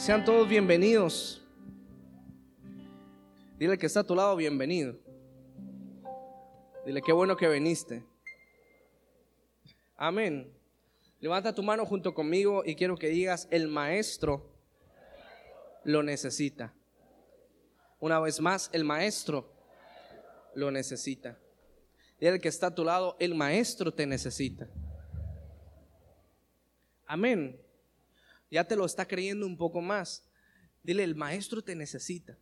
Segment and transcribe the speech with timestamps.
[0.00, 1.42] Sean todos bienvenidos.
[3.58, 4.96] Dile que está a tu lado, bienvenido.
[6.86, 8.02] Dile qué bueno que viniste.
[9.98, 10.50] Amén.
[11.20, 14.50] Levanta tu mano junto conmigo y quiero que digas, el maestro
[15.84, 16.72] lo necesita.
[17.98, 19.52] Una vez más, el maestro
[20.54, 21.38] lo necesita.
[22.18, 24.66] Dile que está a tu lado, el maestro te necesita.
[27.06, 27.60] Amén.
[28.50, 30.26] Ya te lo está creyendo un poco más.
[30.82, 32.36] Dile, el maestro te necesita.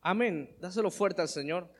[0.00, 0.56] Amén.
[0.60, 1.72] Dáselo fuerte al Señor.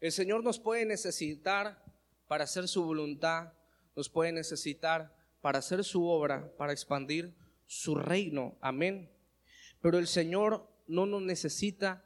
[0.00, 1.82] El Señor nos puede necesitar
[2.28, 3.52] para hacer su voluntad,
[3.94, 7.36] nos puede necesitar para hacer su obra, para expandir
[7.66, 8.56] su reino.
[8.60, 9.12] Amén.
[9.80, 12.04] Pero el Señor no nos necesita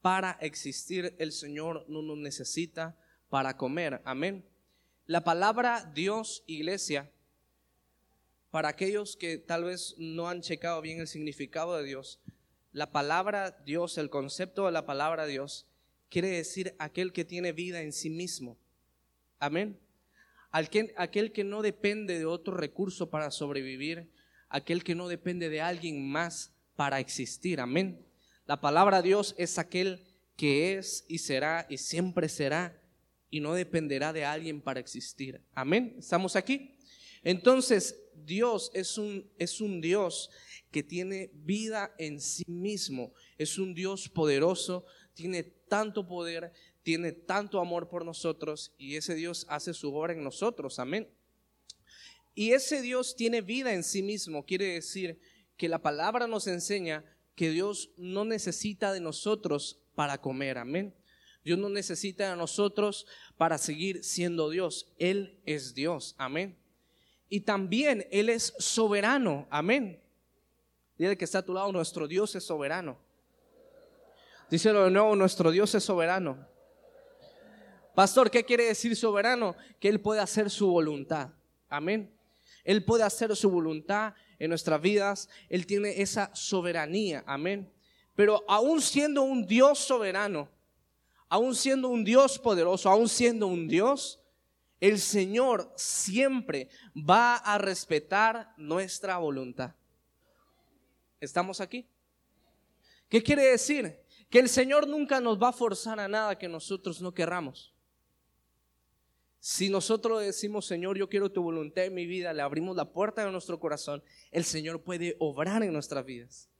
[0.00, 2.96] para existir, el Señor no nos necesita
[3.28, 4.00] para comer.
[4.04, 4.44] Amén.
[5.06, 7.10] La palabra Dios, iglesia,
[8.50, 12.20] para aquellos que tal vez no han checado bien el significado de Dios,
[12.72, 15.66] la palabra Dios, el concepto de la palabra Dios,
[16.08, 18.56] quiere decir aquel que tiene vida en sí mismo.
[19.38, 19.78] Amén.
[20.50, 24.10] Aquel, aquel que no depende de otro recurso para sobrevivir,
[24.48, 27.60] aquel que no depende de alguien más para existir.
[27.60, 28.04] Amén.
[28.50, 32.82] La palabra Dios es aquel que es y será y siempre será
[33.30, 35.40] y no dependerá de alguien para existir.
[35.54, 35.94] Amén.
[36.00, 36.76] ¿Estamos aquí?
[37.22, 40.30] Entonces, Dios es un, es un Dios
[40.72, 43.14] que tiene vida en sí mismo.
[43.38, 44.84] Es un Dios poderoso,
[45.14, 50.24] tiene tanto poder, tiene tanto amor por nosotros y ese Dios hace su obra en
[50.24, 50.80] nosotros.
[50.80, 51.08] Amén.
[52.34, 54.44] Y ese Dios tiene vida en sí mismo.
[54.44, 55.20] Quiere decir
[55.56, 57.04] que la palabra nos enseña
[57.40, 60.58] que Dios no necesita de nosotros para comer.
[60.58, 60.94] Amén.
[61.42, 63.06] Dios no necesita de nosotros
[63.38, 64.92] para seguir siendo Dios.
[64.98, 66.14] Él es Dios.
[66.18, 66.58] Amén.
[67.30, 69.48] Y también Él es soberano.
[69.48, 70.02] Amén.
[70.98, 72.98] Dile que está a tu lado, nuestro Dios es soberano.
[74.50, 76.46] Díselo de nuevo, nuestro Dios es soberano.
[77.94, 79.56] Pastor, ¿qué quiere decir soberano?
[79.78, 81.30] Que Él puede hacer su voluntad.
[81.70, 82.14] Amén.
[82.64, 85.28] Él puede hacer su voluntad en nuestras vidas.
[85.48, 87.22] Él tiene esa soberanía.
[87.26, 87.70] Amén.
[88.16, 90.48] Pero aún siendo un Dios soberano,
[91.28, 94.20] aún siendo un Dios poderoso, aún siendo un Dios,
[94.80, 99.74] el Señor siempre va a respetar nuestra voluntad.
[101.20, 101.86] ¿Estamos aquí?
[103.08, 104.00] ¿Qué quiere decir?
[104.30, 107.74] Que el Señor nunca nos va a forzar a nada que nosotros no querramos.
[109.40, 113.24] Si nosotros decimos, Señor, yo quiero tu voluntad en mi vida, le abrimos la puerta
[113.24, 116.50] de nuestro corazón, el Señor puede obrar en nuestras vidas.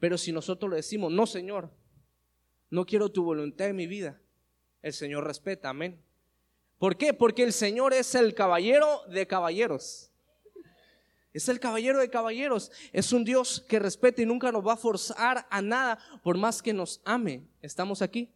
[0.00, 1.70] Pero si nosotros le decimos, no, Señor,
[2.70, 4.18] no quiero tu voluntad en mi vida,
[4.80, 6.02] el Señor respeta, amén.
[6.78, 7.12] ¿Por qué?
[7.12, 10.10] Porque el Señor es el caballero de caballeros.
[11.34, 12.70] Es el caballero de caballeros.
[12.92, 16.62] Es un Dios que respeta y nunca nos va a forzar a nada por más
[16.62, 17.46] que nos ame.
[17.60, 18.32] ¿Estamos aquí?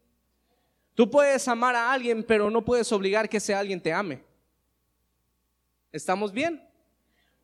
[0.95, 4.23] Tú puedes amar a alguien, pero no puedes obligar que ese alguien te ame.
[5.91, 6.63] ¿Estamos bien?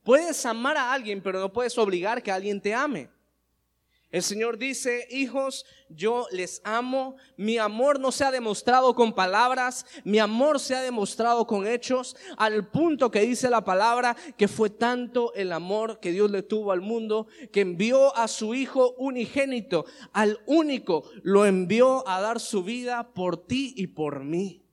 [0.03, 3.08] Puedes amar a alguien, pero no puedes obligar que alguien te ame.
[4.10, 9.84] El Señor dice, hijos, yo les amo, mi amor no se ha demostrado con palabras,
[10.02, 14.70] mi amor se ha demostrado con hechos, al punto que dice la palabra que fue
[14.70, 19.84] tanto el amor que Dios le tuvo al mundo, que envió a su Hijo unigénito,
[20.14, 24.64] al único, lo envió a dar su vida por ti y por mí.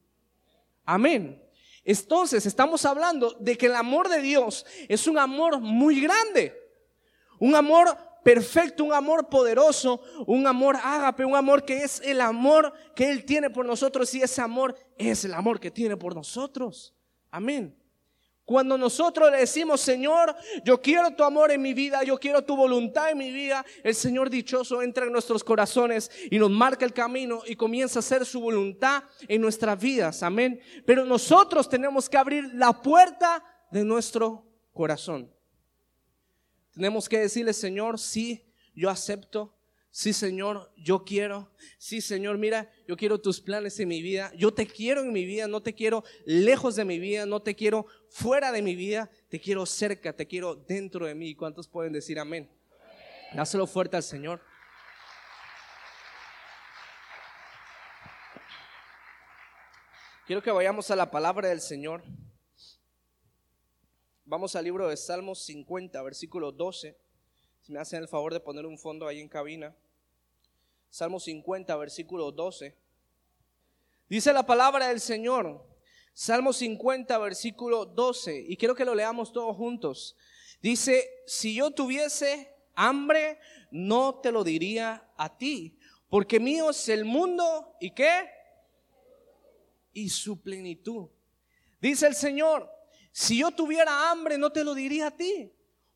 [0.86, 1.42] Amén.
[1.84, 6.54] Entonces estamos hablando de que el amor de Dios es un amor muy grande,
[7.38, 12.72] un amor perfecto, un amor poderoso, un amor ágape, un amor que es el amor
[12.96, 16.92] que Él tiene por nosotros y ese amor es el amor que tiene por nosotros.
[17.30, 17.80] Amén.
[18.44, 20.34] Cuando nosotros le decimos, Señor,
[20.64, 23.94] yo quiero tu amor en mi vida, yo quiero tu voluntad en mi vida, el
[23.94, 28.26] Señor dichoso entra en nuestros corazones y nos marca el camino y comienza a hacer
[28.26, 30.24] su voluntad en nuestras vidas.
[30.24, 30.60] Amén.
[30.84, 35.35] Pero nosotros tenemos que abrir la puerta de nuestro corazón.
[36.76, 38.44] Tenemos que decirle, Señor, sí,
[38.74, 39.56] yo acepto.
[39.90, 41.50] Sí, Señor, yo quiero.
[41.78, 44.30] Sí, Señor, mira, yo quiero tus planes en mi vida.
[44.36, 47.56] Yo te quiero en mi vida, no te quiero lejos de mi vida, no te
[47.56, 51.34] quiero fuera de mi vida, te quiero cerca, te quiero dentro de mí.
[51.34, 52.50] ¿Cuántos pueden decir amén?
[53.32, 54.42] Dáselo fuerte al Señor.
[60.26, 62.02] Quiero que vayamos a la palabra del Señor.
[64.28, 66.98] Vamos al libro de Salmos 50, versículo 12.
[67.60, 69.72] Si me hacen el favor de poner un fondo ahí en cabina.
[70.90, 72.76] Salmos 50, versículo 12.
[74.08, 75.64] Dice la palabra del Señor,
[76.12, 80.16] Salmo 50, versículo 12, y quiero que lo leamos todos juntos.
[80.60, 83.38] Dice, si yo tuviese hambre,
[83.70, 85.78] no te lo diría a ti,
[86.08, 88.28] porque mío es el mundo y qué?
[89.92, 91.10] Y su plenitud.
[91.80, 92.75] Dice el Señor,
[93.18, 95.50] si yo tuviera hambre, no te lo diría a ti,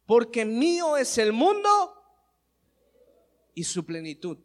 [0.06, 1.69] porque mío es el mundo
[3.55, 4.38] y su plenitud.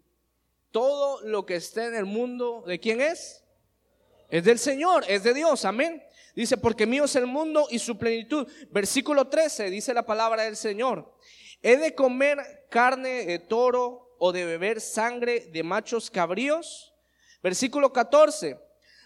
[0.71, 3.45] Todo lo que está en el mundo, ¿de quién es?
[4.27, 6.03] Es del Señor, es de Dios, amén.
[6.35, 8.45] Dice, porque mío es el mundo y su plenitud.
[8.71, 11.15] Versículo 13, dice la palabra del Señor.
[11.61, 16.93] ¿He de comer carne de toro o de beber sangre de machos cabríos?
[17.41, 18.59] Versículo 14.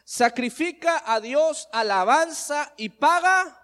[0.04, 3.58] Sacrifica a Dios alabanza y paga.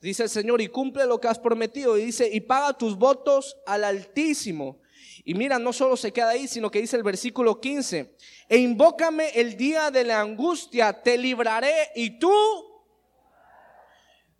[0.00, 1.98] Dice el Señor, y cumple lo que has prometido.
[1.98, 4.80] Y dice, y paga tus votos al Altísimo.
[5.24, 8.16] Y mira, no solo se queda ahí, sino que dice el versículo 15,
[8.48, 12.32] e invócame el día de la angustia, te libraré y tú,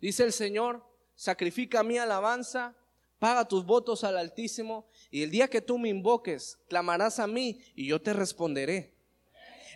[0.01, 0.83] dice el Señor,
[1.13, 2.75] sacrifica mi alabanza,
[3.19, 7.61] paga tus votos al Altísimo, y el día que tú me invoques, clamarás a mí
[7.75, 8.98] y yo te responderé.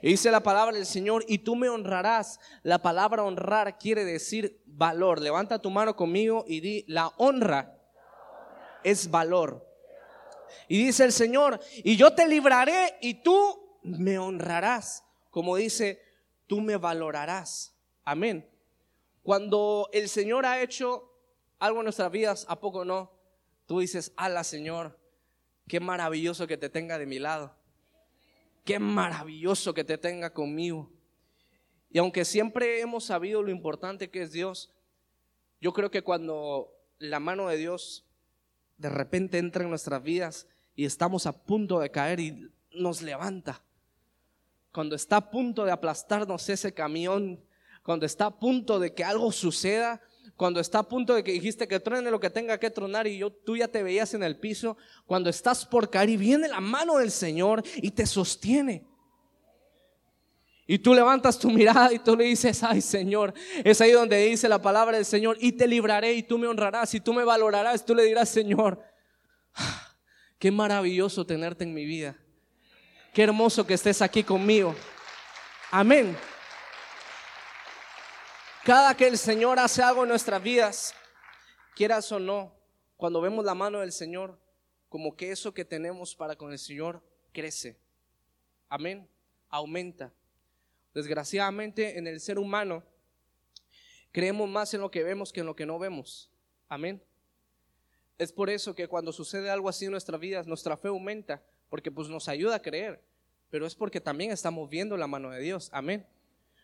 [0.04, 2.38] Y dice la palabra del Señor, y tú me honrarás.
[2.62, 5.22] La palabra honrar quiere decir valor.
[5.22, 7.80] Levanta tu mano conmigo y di, la honra
[8.84, 9.66] es valor.
[10.68, 15.06] Y dice el Señor, y yo te libraré y tú me honrarás.
[15.30, 16.02] Como dice,
[16.48, 17.74] tú me valorarás.
[18.04, 18.46] Amén.
[19.22, 21.14] Cuando el Señor ha hecho
[21.60, 23.10] algo en nuestras vidas, ¿a poco no?
[23.68, 25.00] Tú dices, ala Señor,
[25.66, 27.63] qué maravilloso que te tenga de mi lado.
[28.64, 30.92] Qué maravilloso que te tenga conmigo.
[31.90, 34.72] Y aunque siempre hemos sabido lo importante que es Dios,
[35.62, 38.06] yo creo que cuando la mano de Dios
[38.78, 43.64] de repente entra en nuestras vidas y estamos a punto de caer y nos levanta.
[44.72, 47.44] Cuando está a punto de aplastarnos ese camión,
[47.84, 50.02] cuando está a punto de que algo suceda,
[50.36, 53.18] cuando está a punto de que dijiste que truene lo que tenga que tronar y
[53.18, 56.60] yo tú ya te veías en el piso, cuando estás por caer y viene la
[56.60, 58.86] mano del Señor y te sostiene.
[60.66, 63.34] Y tú levantas tu mirada y tú le dices, ay Señor,
[63.64, 66.94] es ahí donde dice la palabra del Señor, y te libraré y tú me honrarás
[66.94, 68.82] y tú me valorarás, tú le dirás, Señor,
[70.40, 72.16] qué maravilloso tenerte en mi vida,
[73.14, 74.74] qué hermoso que estés aquí conmigo.
[75.70, 76.16] Amén.
[78.64, 80.96] Cada que el Señor hace algo en nuestras vidas,
[81.76, 82.56] quieras o no,
[82.96, 84.40] cuando vemos la mano del Señor,
[84.88, 87.78] como que eso que tenemos para con el Señor crece.
[88.70, 89.10] Amén.
[89.50, 90.14] Aumenta.
[90.94, 92.84] Desgraciadamente en el ser humano
[94.14, 96.32] creemos más en lo que vemos que en lo que no vemos.
[96.70, 97.04] Amén.
[98.18, 101.92] Es por eso que cuando sucede algo así en nuestras vidas, nuestra fe aumenta, porque
[101.92, 103.04] pues nos ayuda a creer,
[103.50, 105.70] pero es porque también estamos viendo la mano de Dios.
[105.74, 106.08] Amén.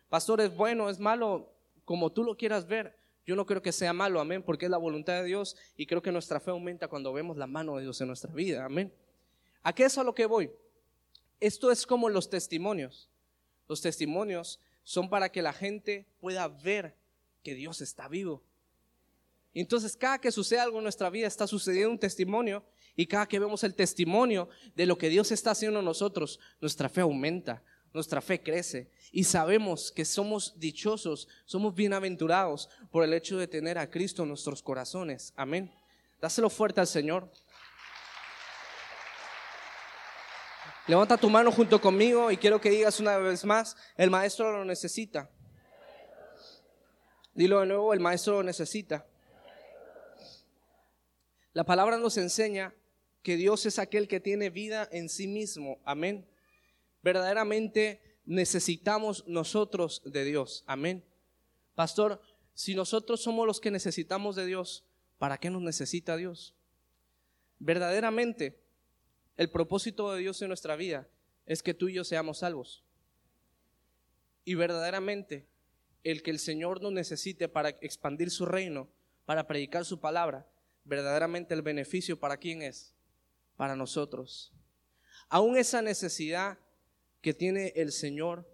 [0.08, 1.52] Pastor, es bueno, es malo,
[1.90, 2.96] como tú lo quieras ver.
[3.26, 6.04] Yo no creo que sea malo, amén, porque es la voluntad de Dios y creo
[6.04, 8.64] que nuestra fe aumenta cuando vemos la mano de Dios en nuestra vida.
[8.64, 8.94] Amén.
[9.64, 10.52] ¿A qué es a lo que voy?
[11.40, 13.10] Esto es como los testimonios.
[13.68, 16.94] Los testimonios son para que la gente pueda ver
[17.44, 18.44] que Dios está vivo.
[19.56, 22.64] Entonces, cada que sucede algo en nuestra vida está sucediendo un testimonio
[22.96, 26.88] y cada que vemos el testimonio de lo que Dios está haciendo en nosotros, nuestra
[26.88, 27.64] fe aumenta,
[27.94, 33.78] nuestra fe crece y sabemos que somos dichosos, somos bienaventurados por el hecho de tener
[33.78, 35.34] a Cristo en nuestros corazones.
[35.36, 35.72] Amén.
[36.22, 37.32] Dáselo fuerte al Señor.
[40.88, 44.66] Levanta tu mano junto conmigo y quiero que digas una vez más, el maestro lo
[44.66, 45.30] necesita.
[47.34, 49.06] Dilo de nuevo, el maestro lo necesita.
[51.54, 52.74] La palabra nos enseña
[53.22, 55.80] que Dios es aquel que tiene vida en sí mismo.
[55.86, 56.28] Amén.
[57.02, 60.64] Verdaderamente necesitamos nosotros de Dios.
[60.68, 61.04] Amén.
[61.76, 62.22] Pastor,
[62.54, 64.84] si nosotros somos los que necesitamos de Dios,
[65.18, 66.54] ¿para qué nos necesita Dios?
[67.60, 68.60] Verdaderamente
[69.38, 71.08] el propósito de Dios en nuestra vida
[71.46, 72.84] es que tú y yo seamos salvos.
[74.44, 75.48] Y verdaderamente
[76.04, 78.90] el que el Señor nos necesite para expandir su reino,
[79.26, 80.48] para predicar su palabra,
[80.84, 82.94] verdaderamente el beneficio para quién es?
[83.56, 84.52] Para nosotros.
[85.30, 86.60] Aún esa necesidad
[87.22, 88.48] que tiene el Señor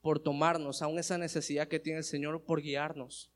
[0.00, 3.30] por tomarnos, aún esa necesidad que tiene el Señor por guiarnos,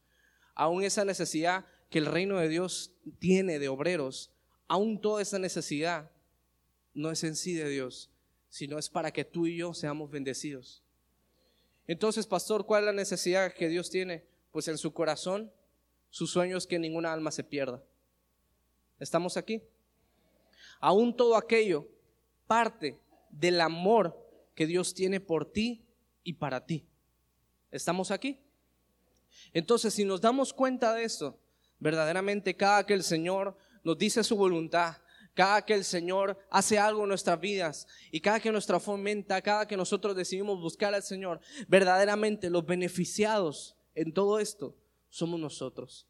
[0.54, 4.32] aún esa necesidad que el reino de Dios tiene de obreros,
[4.68, 6.10] aún toda esa necesidad
[6.94, 8.10] no es en sí de Dios,
[8.48, 10.84] sino es para que tú y yo seamos bendecidos.
[11.86, 14.24] Entonces, pastor, ¿cuál es la necesidad que Dios tiene?
[14.52, 15.52] Pues en su corazón,
[16.10, 17.82] su sueño es que ninguna alma se pierda.
[19.00, 19.62] ¿Estamos aquí?
[20.78, 21.88] Aún todo aquello
[22.46, 23.00] parte
[23.30, 24.19] del amor
[24.60, 25.86] que Dios tiene por ti
[26.22, 26.86] y para ti.
[27.70, 28.38] Estamos aquí.
[29.54, 31.40] Entonces, si nos damos cuenta de esto,
[31.78, 34.98] verdaderamente cada que el Señor nos dice su voluntad,
[35.32, 39.66] cada que el Señor hace algo en nuestras vidas y cada que nuestra fomenta, cada
[39.66, 44.76] que nosotros decidimos buscar al Señor, verdaderamente los beneficiados en todo esto
[45.08, 46.06] somos nosotros.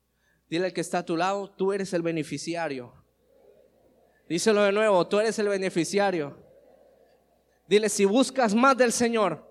[0.48, 2.94] Dile al que está a tu lado, tú eres el beneficiario.
[4.28, 6.49] Díselo de nuevo, tú eres el beneficiario.
[7.70, 9.48] Dile, si buscas más del Señor,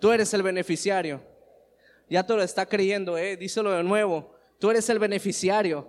[0.00, 1.20] tú eres el beneficiario.
[2.08, 3.36] Ya te lo está creyendo, eh.
[3.36, 5.86] Díselo de nuevo, tú eres el beneficiario.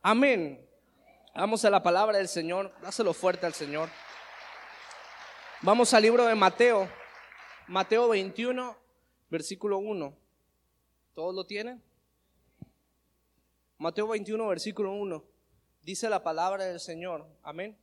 [0.00, 0.64] Amén.
[1.34, 2.72] Vamos a la palabra del Señor.
[2.80, 3.88] Dáselo fuerte al Señor.
[5.62, 6.88] Vamos al libro de Mateo.
[7.66, 8.76] Mateo 21,
[9.30, 10.16] versículo 1.
[11.12, 11.82] ¿Todos lo tienen?
[13.78, 15.24] Mateo 21, versículo 1.
[15.82, 17.26] Dice la palabra del Señor.
[17.42, 17.76] Amén.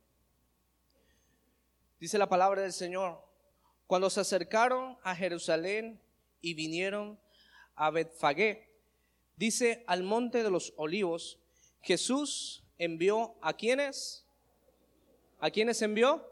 [2.02, 3.24] Dice la palabra del Señor.
[3.86, 6.02] Cuando se acercaron a Jerusalén
[6.40, 7.16] y vinieron
[7.76, 8.74] a Betfagé,
[9.36, 11.38] dice al monte de los olivos,
[11.80, 14.26] Jesús envió a quienes?
[15.38, 16.28] ¿A quienes envió?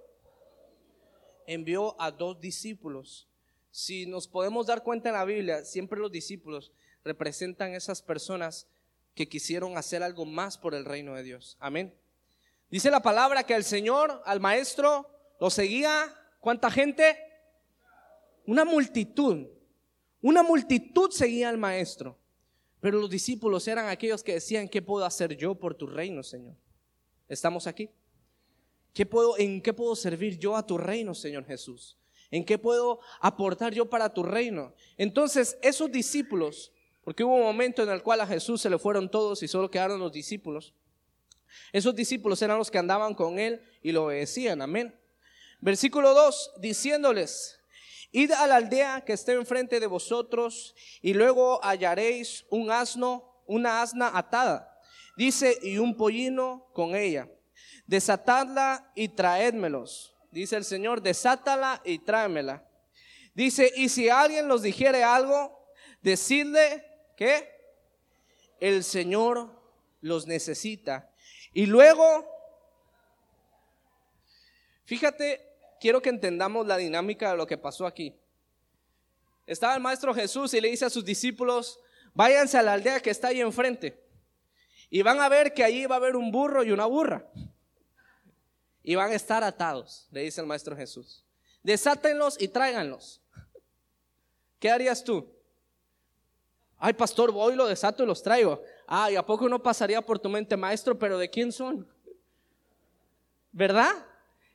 [1.46, 3.28] Envió a dos discípulos.
[3.70, 6.72] Si nos podemos dar cuenta en la Biblia, siempre los discípulos
[7.04, 8.66] representan esas personas
[9.14, 11.56] que quisieron hacer algo más por el reino de Dios.
[11.60, 11.96] Amén.
[12.72, 16.14] Dice la palabra que el Señor, al maestro, lo seguía.
[16.38, 17.16] ¿Cuánta gente?
[18.46, 19.46] Una multitud.
[20.22, 22.18] Una multitud seguía al maestro.
[22.80, 26.54] Pero los discípulos eran aquellos que decían, ¿qué puedo hacer yo por tu reino, Señor?
[27.28, 27.90] ¿Estamos aquí?
[28.94, 31.98] ¿Qué puedo, ¿En qué puedo servir yo a tu reino, Señor Jesús?
[32.30, 34.74] ¿En qué puedo aportar yo para tu reino?
[34.96, 39.10] Entonces, esos discípulos porque hubo un momento en el cual a Jesús se le fueron
[39.10, 40.74] todos y solo quedaron los discípulos.
[41.72, 44.62] Esos discípulos eran los que andaban con él y lo obedecían.
[44.62, 44.94] Amén.
[45.60, 47.60] Versículo 2, diciéndoles,
[48.12, 53.82] id a la aldea que esté enfrente de vosotros y luego hallaréis un asno, una
[53.82, 54.80] asna atada.
[55.16, 57.28] Dice, y un pollino con ella.
[57.86, 60.16] Desatadla y traédmelos.
[60.30, 62.66] Dice el Señor, desátala y tráemela.
[63.34, 65.66] Dice, y si alguien los dijere algo,
[66.00, 66.90] decidle
[67.20, 67.52] ¿Qué?
[68.60, 69.50] El Señor
[70.00, 71.12] los necesita.
[71.52, 72.26] Y luego,
[74.86, 75.49] fíjate,
[75.80, 78.14] quiero que entendamos la dinámica de lo que pasó aquí.
[79.46, 81.80] Estaba el Maestro Jesús y le dice a sus discípulos,
[82.14, 84.00] váyanse a la aldea que está ahí enfrente.
[84.90, 87.28] Y van a ver que allí va a haber un burro y una burra.
[88.82, 91.24] Y van a estar atados, le dice el Maestro Jesús.
[91.62, 93.20] Desátenlos y tráiganlos.
[94.58, 95.32] ¿Qué harías tú?
[96.78, 98.62] Ay, pastor, voy, lo desato y los traigo.
[98.86, 100.98] Ay, ¿a poco no pasaría por tu mente, maestro?
[100.98, 101.86] Pero ¿de quién son?
[103.52, 103.92] ¿Verdad?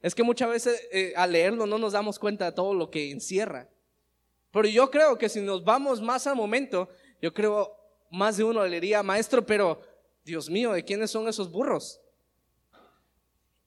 [0.06, 3.10] Es que muchas veces eh, al leerlo no nos damos cuenta de todo lo que
[3.10, 3.68] encierra.
[4.52, 6.90] Pero yo creo que si nos vamos más al momento,
[7.24, 7.76] yo creo
[8.12, 9.82] más de uno le diría, maestro, pero
[10.24, 12.00] Dios mío, ¿de quiénes son esos burros?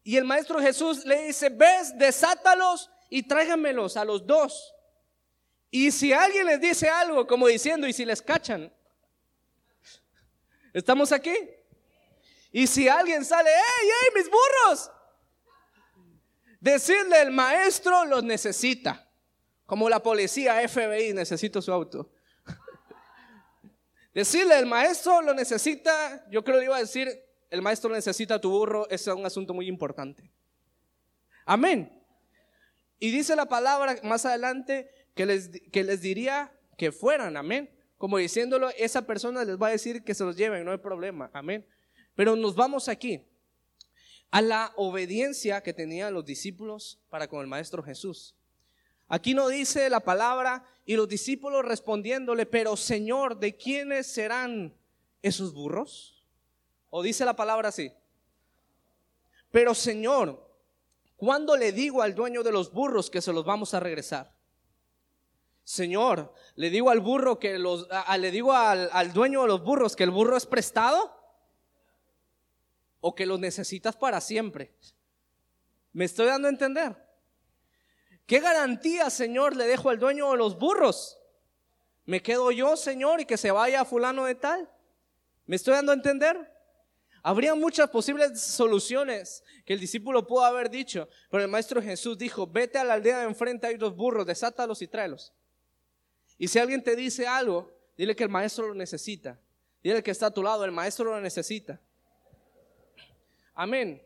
[0.04, 4.72] Y el maestro Jesús le dice, ves, desátalos y tráigamelos a los dos.
[5.72, 8.72] Y si alguien les dice algo, como diciendo, y si les cachan,
[10.72, 11.34] ¿estamos aquí?
[12.52, 14.92] Y si alguien sale, ¡hey, hey, mis burros!
[16.60, 19.08] Decirle, el maestro los necesita.
[19.64, 22.10] Como la policía FBI necesita su auto.
[24.14, 27.08] Decirle, el maestro lo necesita, yo creo que iba a decir,
[27.50, 30.32] el maestro necesita tu burro, es un asunto muy importante.
[31.44, 32.02] Amén.
[32.98, 37.70] Y dice la palabra más adelante que les, que les diría que fueran, amén.
[37.96, 41.30] Como diciéndolo, esa persona les va a decir que se los lleven, no hay problema,
[41.32, 41.66] amén.
[42.14, 43.27] Pero nos vamos aquí
[44.30, 48.34] a la obediencia que tenían los discípulos para con el Maestro Jesús.
[49.08, 54.74] Aquí no dice la palabra y los discípulos respondiéndole, pero Señor, ¿de quiénes serán
[55.22, 56.22] esos burros?
[56.90, 57.90] ¿O dice la palabra así?
[59.50, 60.46] Pero Señor,
[61.16, 64.36] ¿cuándo le digo al dueño de los burros que se los vamos a regresar?
[65.64, 69.96] Señor, le digo al burro que los, le digo al, al dueño de los burros
[69.96, 71.17] que el burro es prestado
[73.00, 74.74] o que lo necesitas para siempre.
[75.92, 76.96] ¿Me estoy dando a entender?
[78.26, 81.18] ¿Qué garantía, Señor, le dejo al dueño de los burros?
[82.04, 84.70] ¿Me quedo yo, Señor, y que se vaya a fulano de tal?
[85.46, 86.52] ¿Me estoy dando a entender?
[87.22, 92.46] Habría muchas posibles soluciones que el discípulo pudo haber dicho, pero el Maestro Jesús dijo,
[92.46, 95.32] vete a la aldea de enfrente, hay dos burros, desátalos y tráelos.
[96.38, 99.40] Y si alguien te dice algo, dile que el maestro lo necesita.
[99.82, 101.80] Dile que está a tu lado, el maestro lo necesita.
[103.60, 104.00] Amén.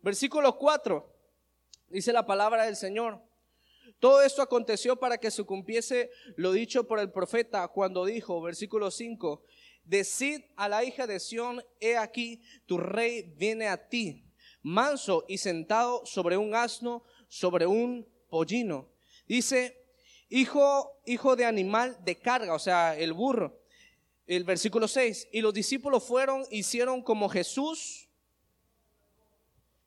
[0.00, 1.06] Versículo 4.
[1.90, 3.20] Dice la palabra del Señor.
[4.00, 8.90] Todo esto aconteció para que se cumpliese lo dicho por el profeta cuando dijo, versículo
[8.90, 9.44] 5,
[9.84, 14.24] Decid a la hija de Sión, he aquí, tu rey viene a ti,
[14.62, 18.88] manso y sentado sobre un asno, sobre un pollino.
[19.28, 19.84] Dice,
[20.30, 23.60] hijo, hijo de animal de carga, o sea, el burro.
[24.26, 28.08] El versículo 6, y los discípulos fueron, hicieron como Jesús.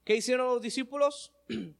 [0.05, 1.33] ¿Qué hicieron los discípulos?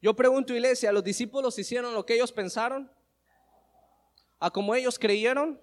[0.00, 2.88] Yo pregunto, iglesia, ¿los discípulos hicieron lo que ellos pensaron?
[4.38, 5.60] ¿A como ellos creyeron?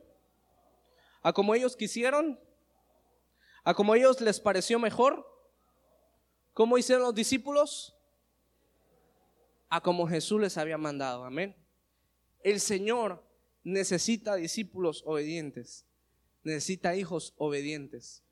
[1.21, 2.37] ¿A como ellos quisieron?
[3.63, 5.25] ¿A como ellos les pareció mejor?
[6.51, 7.95] ¿Cómo hicieron los discípulos?
[9.69, 11.23] A como Jesús les había mandado.
[11.23, 11.55] Amén.
[12.43, 13.23] El Señor
[13.63, 15.85] necesita discípulos obedientes.
[16.43, 18.24] Necesita hijos obedientes.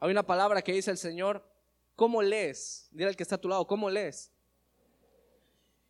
[0.00, 1.46] Hay una palabra que dice el Señor,
[1.94, 2.88] ¿cómo lees?
[2.90, 4.32] Dile al que está a tu lado, ¿cómo lees?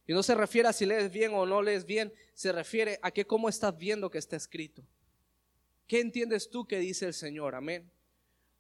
[0.07, 3.13] Y no se refiere a si lees bien o no lees bien, se refiere a
[3.13, 4.85] que cómo estás viendo que está escrito.
[5.87, 7.55] ¿Qué entiendes tú que dice el Señor?
[7.55, 7.89] Amén.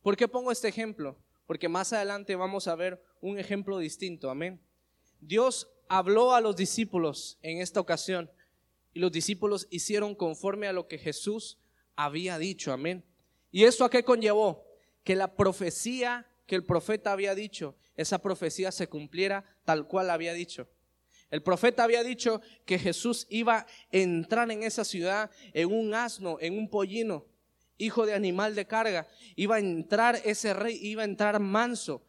[0.02, 1.18] ¿Por qué pongo este ejemplo?
[1.46, 4.30] Porque más adelante vamos a ver un ejemplo distinto.
[4.30, 4.60] Amén.
[5.20, 8.30] Dios habló a los discípulos en esta ocasión
[8.94, 11.58] y los discípulos hicieron conforme a lo que Jesús
[11.96, 12.72] había dicho.
[12.72, 13.04] Amén.
[13.50, 14.69] ¿Y eso a qué conllevó?
[15.04, 20.32] Que la profecía que el profeta había dicho, esa profecía se cumpliera tal cual había
[20.32, 20.68] dicho.
[21.30, 26.38] El profeta había dicho que Jesús iba a entrar en esa ciudad en un asno,
[26.40, 27.24] en un pollino,
[27.78, 29.06] hijo de animal de carga.
[29.36, 32.04] Iba a entrar ese rey, iba a entrar manso.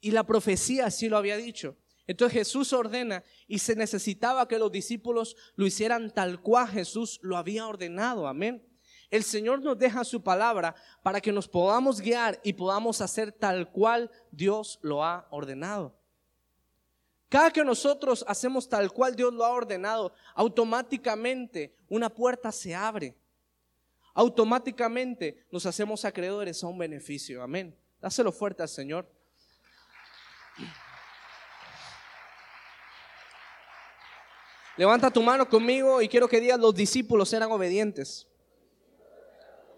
[0.00, 1.76] Y la profecía así lo había dicho.
[2.06, 7.36] Entonces Jesús ordena y se necesitaba que los discípulos lo hicieran tal cual Jesús lo
[7.36, 8.26] había ordenado.
[8.26, 8.62] Amén.
[9.14, 13.70] El Señor nos deja su palabra para que nos podamos guiar y podamos hacer tal
[13.70, 15.96] cual Dios lo ha ordenado.
[17.28, 23.14] Cada que nosotros hacemos tal cual Dios lo ha ordenado, automáticamente una puerta se abre.
[24.14, 27.40] Automáticamente nos hacemos acreedores a un beneficio.
[27.40, 27.72] Amén.
[28.00, 29.08] Dáselo fuerte al Señor.
[34.76, 38.26] Levanta tu mano conmigo y quiero que digas los discípulos eran obedientes.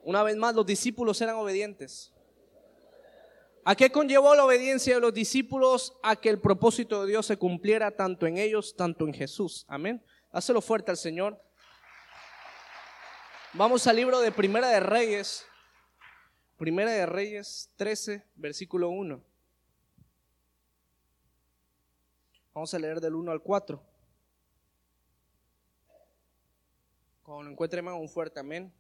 [0.07, 2.13] Una vez más, los discípulos eran obedientes.
[3.65, 5.99] ¿A qué conllevó la obediencia de los discípulos?
[6.01, 9.65] A que el propósito de Dios se cumpliera tanto en ellos, tanto en Jesús.
[9.67, 10.01] Amén.
[10.31, 11.43] Hácelo fuerte al Señor.
[13.53, 15.45] Vamos al libro de Primera de Reyes.
[16.57, 19.21] Primera de Reyes 13, versículo 1.
[22.55, 23.83] Vamos a leer del 1 al 4.
[27.25, 28.73] Cuando encuentren, un fuerte amén.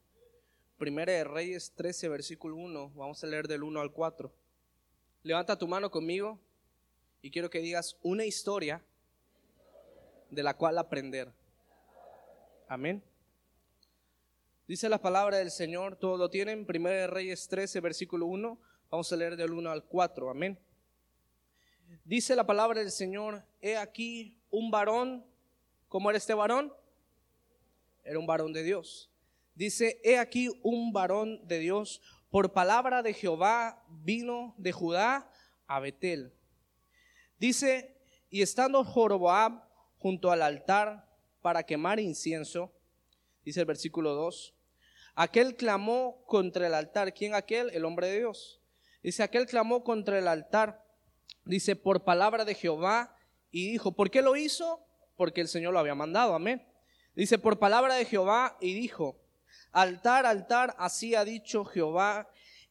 [0.78, 2.90] Primera de Reyes 13, versículo 1.
[2.90, 4.30] Vamos a leer del 1 al 4.
[5.22, 6.38] Levanta tu mano conmigo
[7.22, 8.84] y quiero que digas una historia
[10.30, 11.32] de la cual aprender.
[12.68, 13.02] Amén.
[14.68, 18.58] Dice la palabra del Señor, todo lo tienen, 1 Reyes 13, versículo 1,
[18.90, 20.58] vamos a leer del 1 al 4, amén.
[22.04, 25.24] Dice la palabra del Señor, he aquí un varón,
[25.88, 26.70] ¿cómo era este varón?
[28.04, 29.08] Era un varón de Dios.
[29.56, 35.30] Dice, he aquí un varón de Dios, por palabra de Jehová vino de Judá
[35.66, 36.34] a Betel.
[37.38, 37.96] Dice,
[38.28, 39.62] y estando Joroboam
[39.96, 41.08] junto al altar
[41.40, 42.70] para quemar incienso,
[43.46, 44.54] dice el versículo 2,
[45.14, 47.14] aquel clamó contra el altar.
[47.14, 47.70] ¿Quién aquel?
[47.70, 48.60] El hombre de Dios.
[49.02, 50.84] Dice, aquel clamó contra el altar,
[51.46, 53.16] dice, por palabra de Jehová,
[53.50, 54.86] y dijo, ¿por qué lo hizo?
[55.16, 56.66] Porque el Señor lo había mandado, amén.
[57.14, 59.25] Dice, por palabra de Jehová, y dijo,
[59.72, 62.30] Altar, altar, así ha dicho Jehová,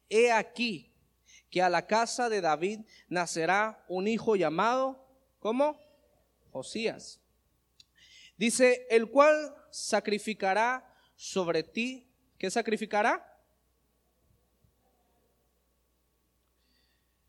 [0.09, 0.91] he aquí
[1.49, 5.07] que a la casa de David nacerá un hijo llamado,
[5.39, 5.79] ¿cómo?
[6.51, 7.21] Josías.
[8.37, 10.85] Dice, el cual sacrificará
[11.15, 13.31] sobre ti, ¿qué sacrificará?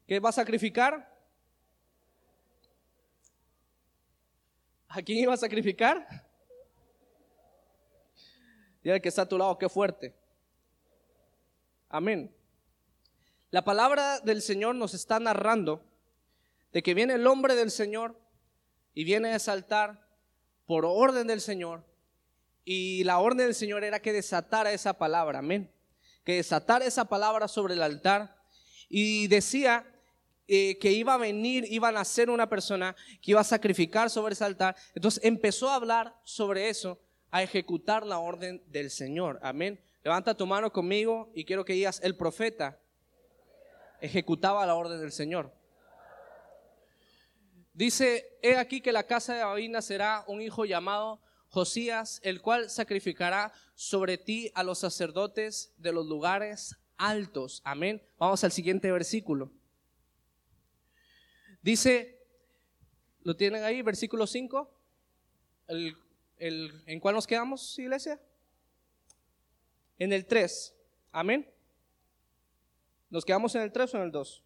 [0.06, 1.12] ¿Qué va a sacrificar?
[4.88, 6.25] ¿A quién iba a sacrificar?
[8.86, 10.14] Dile que está a tu lado, qué fuerte.
[11.88, 12.32] Amén.
[13.50, 15.82] La palabra del Señor nos está narrando
[16.72, 18.16] de que viene el hombre del Señor
[18.94, 20.06] y viene a saltar
[20.66, 21.82] por orden del Señor.
[22.64, 25.68] Y la orden del Señor era que desatara esa palabra, amén.
[26.22, 28.36] Que desatara esa palabra sobre el altar.
[28.88, 29.84] Y decía
[30.46, 34.34] eh, que iba a venir, iba a nacer una persona que iba a sacrificar sobre
[34.34, 34.76] ese altar.
[34.94, 39.38] Entonces empezó a hablar sobre eso a ejecutar la orden del Señor.
[39.42, 39.80] Amén.
[40.02, 42.78] Levanta tu mano conmigo y quiero que digas, el profeta
[44.00, 45.52] ejecutaba la orden del Señor.
[47.72, 52.70] Dice, he aquí que la casa de David nacerá un hijo llamado Josías, el cual
[52.70, 57.60] sacrificará sobre ti a los sacerdotes de los lugares altos.
[57.64, 58.02] Amén.
[58.18, 59.52] Vamos al siguiente versículo.
[61.62, 62.24] Dice,
[63.22, 63.82] ¿lo tienen ahí?
[63.82, 64.70] Versículo 5.
[65.68, 65.96] El,
[66.38, 68.20] ¿En cuál nos quedamos, iglesia?
[69.98, 70.74] En el 3.
[71.12, 71.50] Amén.
[73.08, 74.42] ¿Nos quedamos en el 3 o en el 2?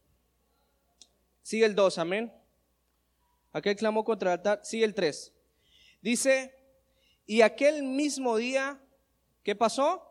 [1.42, 2.32] Sigue el 2, amén.
[3.52, 5.32] Aquel clamó contra el altar, sigue el 3.
[6.00, 6.54] Dice,
[7.26, 8.80] y aquel mismo día,
[9.42, 10.06] ¿qué pasó?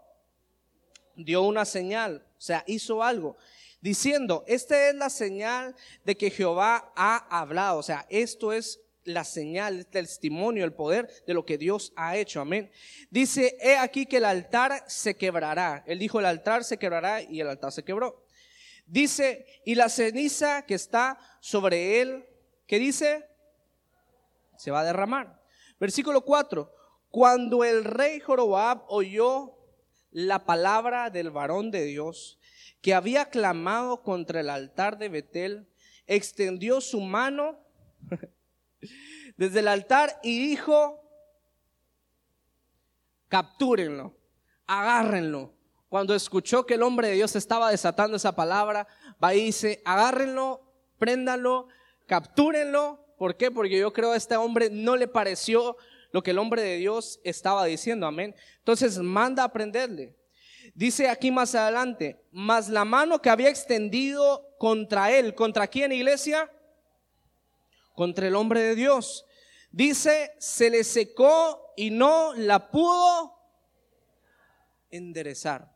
[1.15, 3.37] Dio una señal, o sea, hizo algo,
[3.81, 9.23] diciendo, esta es la señal de que Jehová ha hablado, o sea, esto es la
[9.23, 12.41] señal, el testimonio, el poder de lo que Dios ha hecho.
[12.41, 12.71] Amén.
[13.09, 15.83] Dice, he aquí que el altar se quebrará.
[15.87, 18.25] Él dijo, el altar se quebrará y el altar se quebró.
[18.85, 22.25] Dice, y la ceniza que está sobre él,
[22.67, 23.25] ¿qué dice?
[24.57, 25.41] Se va a derramar.
[25.79, 26.71] Versículo 4.
[27.09, 29.55] Cuando el rey Jorobab oyó
[30.11, 32.39] la palabra del varón de Dios,
[32.81, 35.67] que había clamado contra el altar de Betel,
[36.07, 37.59] extendió su mano
[39.37, 41.01] desde el altar y dijo,
[43.27, 44.17] captúrenlo,
[44.67, 45.53] agárrenlo.
[45.87, 48.87] Cuando escuchó que el hombre de Dios estaba desatando esa palabra,
[49.23, 50.61] va y dice, agárrenlo,
[50.99, 51.67] préndanlo,
[52.05, 53.05] captúrenlo.
[53.17, 53.49] ¿Por qué?
[53.49, 55.77] Porque yo creo a este hombre no le pareció
[56.11, 58.35] lo que el hombre de Dios estaba diciendo, amén.
[58.59, 60.15] Entonces manda a prenderle.
[60.73, 66.51] Dice aquí más adelante, mas la mano que había extendido contra él, ¿contra quién iglesia?
[67.99, 69.25] Contra el hombre de Dios.
[69.71, 73.37] Dice, se le secó y no la pudo
[74.89, 75.75] enderezar.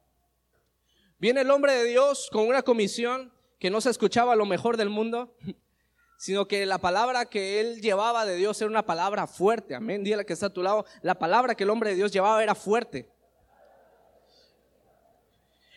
[1.19, 4.87] Viene el hombre de Dios con una comisión que no se escuchaba lo mejor del
[4.87, 5.35] mundo,
[6.17, 9.75] sino que la palabra que él llevaba de Dios era una palabra fuerte.
[9.75, 10.01] Amén.
[10.01, 10.85] Dile que está a tu lado.
[11.01, 13.11] La palabra que el hombre de Dios llevaba era fuerte.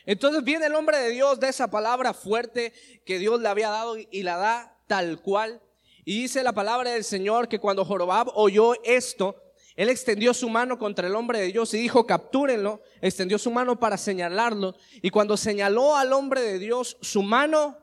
[0.04, 2.72] Entonces viene el hombre de Dios de esa palabra fuerte
[3.04, 5.60] que Dios le había dado y la da tal cual.
[6.08, 9.42] Y dice la palabra del Señor que cuando Jorobab oyó esto,
[9.74, 12.80] él extendió su mano contra el hombre de Dios y dijo, captúrenlo.
[13.00, 14.76] Extendió su mano para señalarlo.
[15.02, 17.76] Y cuando señaló al hombre de Dios su mano,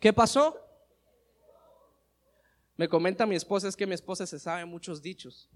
[0.00, 0.58] ¿qué pasó?
[2.78, 5.50] Me comenta mi esposa, es que mi esposa se sabe muchos dichos.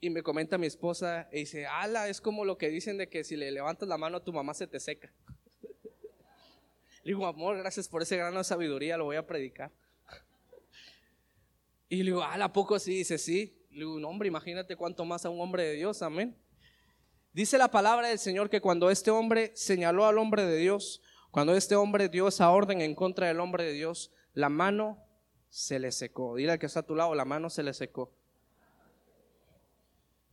[0.00, 3.22] Y me comenta mi esposa y dice, ala, es como lo que dicen de que
[3.22, 5.12] si le levantas la mano a tu mamá se te seca.
[7.02, 9.70] Le digo, amor, gracias por ese grano de sabiduría, lo voy a predicar.
[11.88, 12.96] Y le digo, ala, ¿a poco sí?
[12.96, 13.58] Dice, sí.
[13.70, 16.36] Le digo, no, hombre, imagínate cuánto más a un hombre de Dios, amén.
[17.32, 21.56] Dice la palabra del Señor que cuando este hombre señaló al hombre de Dios, cuando
[21.56, 25.02] este hombre dio esa orden en contra del hombre de Dios, la mano
[25.48, 26.36] se le secó.
[26.36, 28.12] Dile al que está a tu lado, la mano se le secó.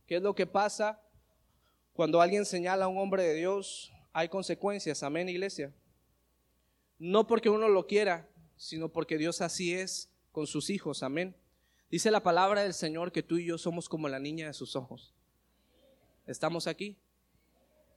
[0.06, 1.00] ¿Qué es lo que pasa
[1.94, 3.92] cuando alguien señala a un hombre de Dios?
[4.12, 5.72] Hay consecuencias, amén, iglesia.
[7.00, 11.34] No porque uno lo quiera, sino porque Dios así es con sus hijos, amén.
[11.90, 14.76] Dice la palabra del Señor que tú y yo somos como la niña de sus
[14.76, 15.14] ojos.
[16.26, 16.98] ¿Estamos aquí?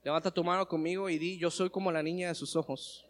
[0.05, 3.05] Levanta tu mano conmigo y di, yo soy como la niña de sus ojos.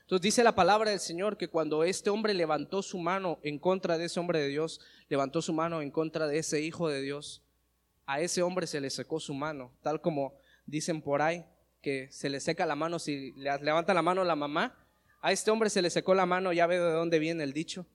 [0.00, 3.98] Entonces dice la palabra del Señor que cuando este hombre levantó su mano en contra
[3.98, 7.42] de ese hombre de Dios, levantó su mano en contra de ese hijo de Dios,
[8.06, 10.32] a ese hombre se le secó su mano, tal como
[10.64, 11.44] dicen por ahí,
[11.80, 14.76] que se le seca la mano si le levanta la mano la mamá.
[15.20, 17.86] A este hombre se le secó la mano, ya veo de dónde viene el dicho.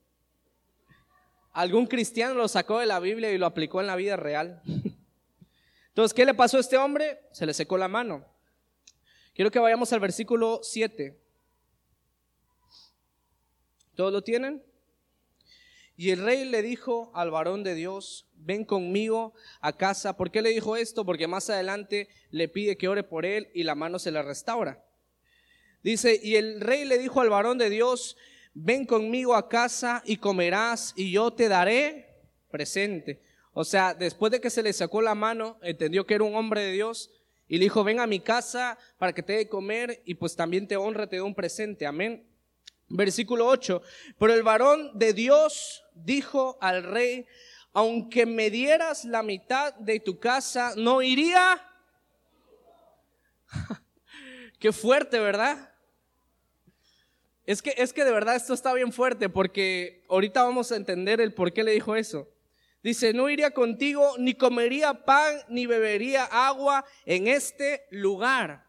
[1.51, 4.61] Algún cristiano lo sacó de la Biblia y lo aplicó en la vida real.
[5.89, 7.19] Entonces, ¿qué le pasó a este hombre?
[7.31, 8.25] Se le secó la mano.
[9.35, 11.19] Quiero que vayamos al versículo 7.
[13.95, 14.63] ¿Todos lo tienen?
[15.95, 20.17] Y el rey le dijo al varón de Dios, ven conmigo a casa.
[20.17, 21.05] ¿Por qué le dijo esto?
[21.05, 24.83] Porque más adelante le pide que ore por él y la mano se le restaura.
[25.83, 28.17] Dice, y el rey le dijo al varón de Dios,
[28.53, 32.09] ven conmigo a casa y comerás y yo te daré
[32.49, 33.21] presente.
[33.51, 36.61] O sea, después de que se le sacó la mano, entendió que era un hombre
[36.61, 37.11] de Dios
[37.47, 40.67] y le dijo, ven a mi casa para que te dé comer y pues también
[40.67, 41.85] te honre, te dé un presente.
[41.85, 42.25] Amén.
[42.93, 43.81] Versículo 8.
[44.19, 47.25] Pero el varón de Dios dijo al rey,
[47.73, 51.59] aunque me dieras la mitad de tu casa, no iría.
[54.59, 55.73] Qué fuerte, ¿verdad?
[57.45, 61.19] Es que, es que de verdad esto está bien fuerte porque ahorita vamos a entender
[61.19, 62.29] el por qué le dijo eso.
[62.83, 68.65] Dice, no iría contigo, ni comería pan, ni bebería agua en este lugar.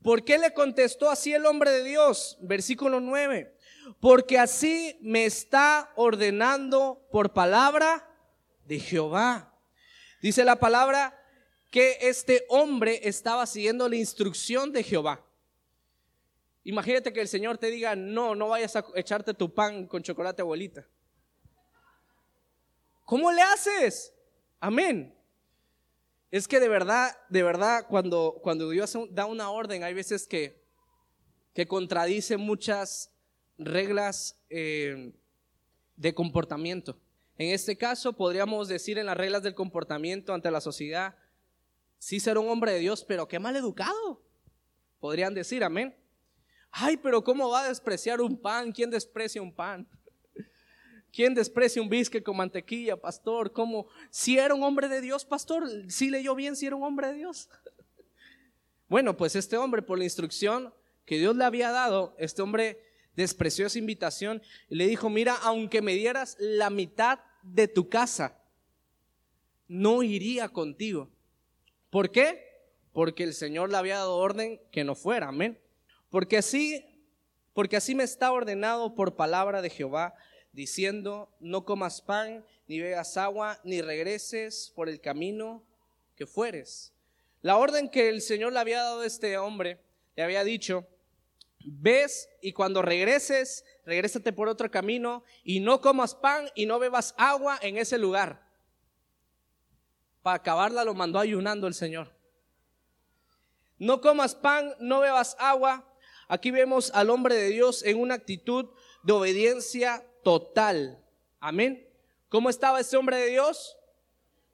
[0.00, 2.38] ¿Por qué le contestó así el hombre de Dios?
[2.40, 3.53] Versículo 9
[4.00, 8.08] porque así me está ordenando por palabra
[8.66, 9.52] de Jehová.
[10.22, 11.18] Dice la palabra
[11.70, 15.24] que este hombre estaba siguiendo la instrucción de Jehová.
[16.62, 20.40] Imagínate que el Señor te diga, no, no vayas a echarte tu pan con chocolate
[20.40, 20.86] abuelita.
[23.04, 24.14] ¿Cómo le haces?
[24.60, 25.14] Amén.
[26.30, 30.64] Es que de verdad, de verdad, cuando, cuando Dios da una orden, hay veces que,
[31.52, 33.13] que contradice muchas
[33.58, 35.12] reglas eh,
[35.96, 36.98] de comportamiento.
[37.36, 41.16] En este caso, podríamos decir en las reglas del comportamiento ante la sociedad,
[41.98, 44.22] sí ser un hombre de Dios, pero qué mal educado.
[45.00, 45.96] Podrían decir, amén.
[46.70, 48.72] Ay, pero ¿cómo va a despreciar un pan?
[48.72, 49.88] ¿Quién desprecia un pan?
[51.12, 53.52] ¿Quién desprecia un bisque con mantequilla, pastor?
[53.52, 53.88] ¿Cómo?
[54.10, 57.14] Si era un hombre de Dios, pastor, si leyó bien si era un hombre de
[57.14, 57.48] Dios.
[58.86, 60.72] Bueno, pues este hombre, por la instrucción
[61.06, 62.78] que Dios le había dado, este hombre
[63.16, 68.38] despreció esa invitación y le dijo, mira, aunque me dieras la mitad de tu casa,
[69.68, 71.10] no iría contigo.
[71.90, 72.44] ¿Por qué?
[72.92, 75.58] Porque el Señor le había dado orden que no fuera, amén.
[76.10, 76.84] Porque así,
[77.52, 80.14] porque así me está ordenado por palabra de Jehová,
[80.52, 85.64] diciendo, no comas pan, ni bebas agua, ni regreses por el camino
[86.16, 86.92] que fueres.
[87.42, 89.78] La orden que el Señor le había dado a este hombre,
[90.16, 90.86] le había dicho,
[91.64, 97.14] ves y cuando regreses, regrésate por otro camino y no comas pan y no bebas
[97.16, 98.48] agua en ese lugar.
[100.22, 102.12] Para acabarla lo mandó ayunando el Señor.
[103.78, 105.84] No comas pan, no bebas agua,
[106.28, 108.70] Aquí vemos al hombre de Dios en una actitud
[109.02, 111.04] de obediencia total.
[111.40, 111.86] Amén.
[112.28, 113.76] ¿Cómo estaba ese hombre de Dios?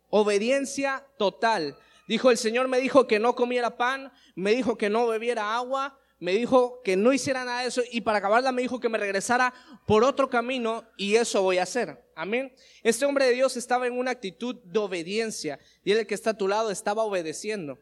[0.09, 1.77] Obediencia total.
[2.09, 6.00] Dijo, el Señor me dijo que no comiera pan, me dijo que no bebiera agua,
[6.21, 8.99] me dijo que no hiciera nada de eso y para acabarla me dijo que me
[8.99, 9.55] regresara
[9.87, 11.99] por otro camino y eso voy a hacer.
[12.15, 12.55] Amén.
[12.83, 16.37] Este hombre de Dios estaba en una actitud de obediencia y el que está a
[16.37, 17.79] tu lado estaba obedeciendo.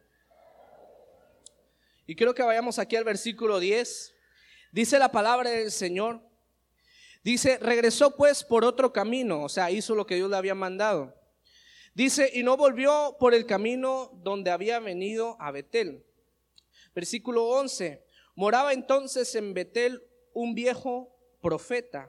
[2.06, 4.14] Y quiero que vayamos aquí al versículo 10.
[4.70, 6.22] Dice la palabra del Señor.
[7.24, 11.14] Dice, regresó pues por otro camino, o sea, hizo lo que Dios le había mandado.
[11.92, 16.06] Dice, y no volvió por el camino donde había venido a Betel.
[16.94, 18.07] Versículo 11.
[18.38, 20.00] Moraba entonces en Betel
[20.32, 22.08] un viejo profeta.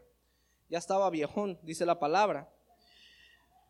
[0.70, 2.48] Ya estaba viejón, dice la palabra.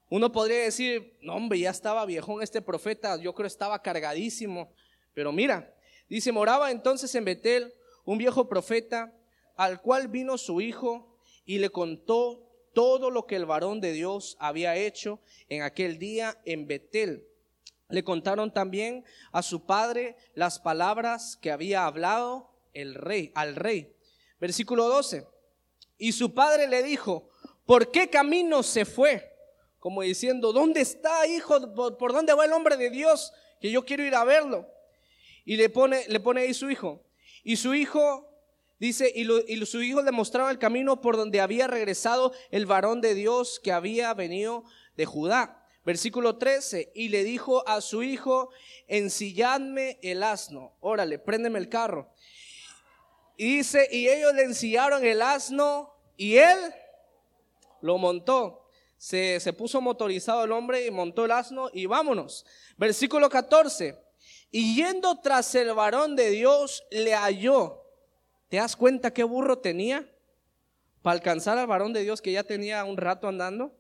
[0.10, 4.74] Uno podría decir, no hombre, ya estaba viejón este profeta, yo creo estaba cargadísimo.
[5.14, 5.74] Pero mira,
[6.10, 9.14] Dice, moraba entonces en Betel un viejo profeta,
[9.56, 12.44] al cual vino su hijo y le contó
[12.74, 17.28] todo lo que el varón de Dios había hecho en aquel día en Betel.
[17.90, 23.96] Le contaron también a su padre las palabras que había hablado el rey, al rey.
[24.40, 25.26] Versículo 12.
[25.98, 27.30] Y su padre le dijo,
[27.66, 29.30] ¿por qué camino se fue?
[29.80, 31.74] Como diciendo, ¿dónde está, hijo?
[31.74, 33.34] ¿Por dónde va el hombre de Dios?
[33.62, 34.68] Que yo quiero ir a verlo.
[35.46, 37.06] Y le pone, le pone ahí su hijo.
[37.44, 38.30] Y su hijo
[38.80, 43.14] dice, y, su hijo le mostraba el camino por donde había regresado el varón de
[43.14, 44.64] Dios que había venido
[44.96, 45.56] de Judá.
[45.86, 48.52] Versículo 13, y le dijo a su hijo,
[48.88, 52.14] ensilladme el asno, órale, préndeme el carro.
[53.42, 56.58] Y dice, y ellos le ensillaron el asno y él
[57.80, 58.70] lo montó.
[58.98, 62.46] Se, se puso motorizado el hombre y montó el asno y vámonos.
[62.76, 63.98] Versículo 14.
[64.52, 67.86] Y yendo tras el varón de Dios, le halló.
[68.50, 70.06] ¿Te das cuenta qué burro tenía?
[71.02, 73.74] Para alcanzar al varón de Dios que ya tenía un rato andando.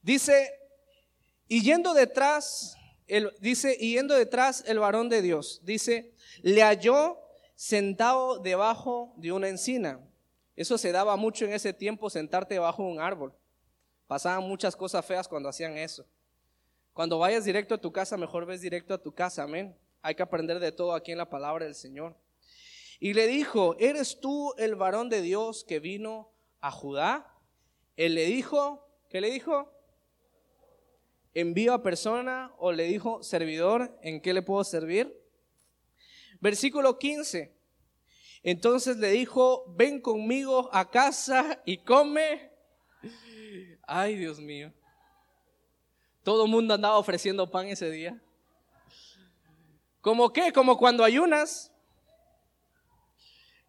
[0.00, 0.58] Dice,
[1.48, 7.21] y yendo detrás, el, dice, y yendo detrás el varón de Dios, dice, le halló
[7.62, 10.00] sentado debajo de una encina.
[10.56, 13.32] Eso se daba mucho en ese tiempo, sentarte debajo de un árbol.
[14.08, 16.04] Pasaban muchas cosas feas cuando hacían eso.
[16.92, 19.78] Cuando vayas directo a tu casa, mejor ves directo a tu casa, amén.
[20.02, 22.16] Hay que aprender de todo aquí en la palabra del Señor.
[22.98, 27.32] Y le dijo, ¿eres tú el varón de Dios que vino a Judá?
[27.96, 29.72] Él le dijo, ¿qué le dijo?
[31.32, 35.21] ¿Envío a persona o le dijo, servidor, ¿en qué le puedo servir?
[36.42, 37.54] Versículo 15.
[38.42, 42.50] Entonces le dijo, ven conmigo a casa y come.
[43.86, 44.72] Ay, Dios mío.
[46.24, 48.20] Todo el mundo andaba ofreciendo pan ese día.
[50.00, 50.52] ¿Cómo qué?
[50.52, 51.72] Como cuando ayunas.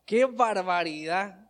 [0.04, 1.48] ¡Qué barbaridad!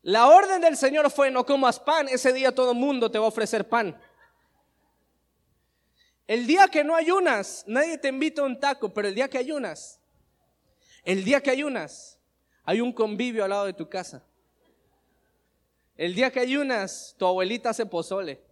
[0.00, 2.08] La orden del Señor fue no comas pan.
[2.08, 4.00] Ese día todo el mundo te va a ofrecer pan.
[6.28, 9.38] El día que no ayunas, nadie te invita a un taco, pero el día que
[9.38, 9.98] ayunas,
[11.02, 12.18] el día que ayunas,
[12.64, 14.22] hay un convivio al lado de tu casa.
[15.96, 18.42] El día que ayunas, tu abuelita hace pozole.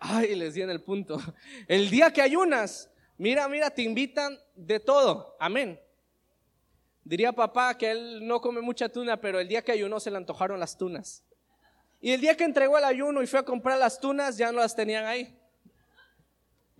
[0.00, 1.20] Ay, les di en el punto.
[1.68, 5.36] El día que ayunas, mira, mira, te invitan de todo.
[5.38, 5.80] Amén.
[7.04, 10.16] Diría papá que él no come mucha tuna, pero el día que ayunó se le
[10.16, 11.22] antojaron las tunas.
[12.00, 14.58] Y el día que entregó el ayuno y fue a comprar las tunas, ya no
[14.58, 15.39] las tenían ahí.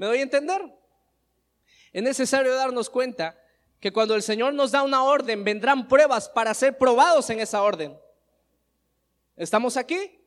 [0.00, 0.62] ¿Me doy a entender?
[1.92, 3.38] Es necesario darnos cuenta
[3.80, 7.62] que cuando el Señor nos da una orden, vendrán pruebas para ser probados en esa
[7.62, 8.00] orden.
[9.36, 10.18] ¿Estamos aquí?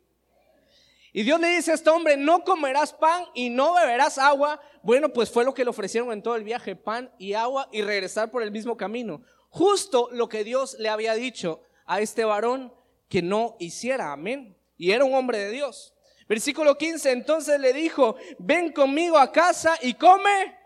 [1.11, 4.61] Y Dios le dice a este hombre, no comerás pan y no beberás agua.
[4.83, 7.81] Bueno, pues fue lo que le ofrecieron en todo el viaje, pan y agua y
[7.81, 9.23] regresar por el mismo camino.
[9.49, 12.71] Justo lo que Dios le había dicho a este varón
[13.09, 14.11] que no hiciera.
[14.11, 14.55] Amén.
[14.77, 15.92] Y era un hombre de Dios.
[16.27, 20.57] Versículo 15, entonces le dijo, ven conmigo a casa y come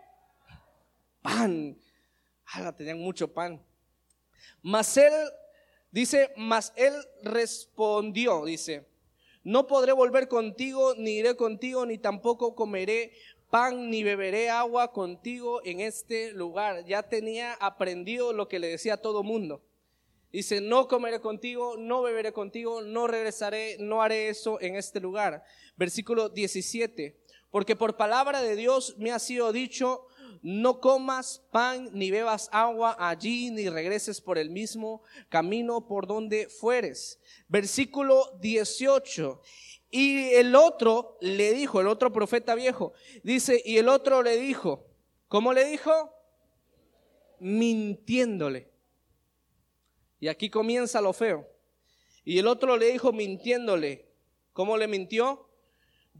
[1.22, 1.76] pan.
[2.46, 3.62] Ah, tenían mucho pan.
[4.62, 5.12] Mas él
[5.90, 6.92] Dice, mas él
[7.22, 8.86] respondió, dice,
[9.42, 13.12] no podré volver contigo, ni iré contigo, ni tampoco comeré
[13.48, 16.84] pan, ni beberé agua contigo en este lugar.
[16.84, 19.62] Ya tenía aprendido lo que le decía a todo mundo.
[20.32, 25.42] Dice, no comeré contigo, no beberé contigo, no regresaré, no haré eso en este lugar.
[25.76, 27.18] Versículo 17,
[27.50, 30.06] porque por palabra de Dios me ha sido dicho,
[30.42, 36.48] no comas pan ni bebas agua allí, ni regreses por el mismo camino por donde
[36.48, 37.18] fueres.
[37.48, 39.40] Versículo 18.
[39.90, 44.86] Y el otro le dijo, el otro profeta viejo, dice, y el otro le dijo,
[45.28, 46.12] ¿cómo le dijo?
[47.40, 48.70] Mintiéndole.
[50.20, 51.48] Y aquí comienza lo feo.
[52.24, 54.08] Y el otro le dijo mintiéndole.
[54.52, 55.48] ¿Cómo le mintió?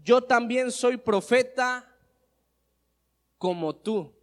[0.02, 1.96] Yo también soy profeta
[3.36, 4.14] como tú.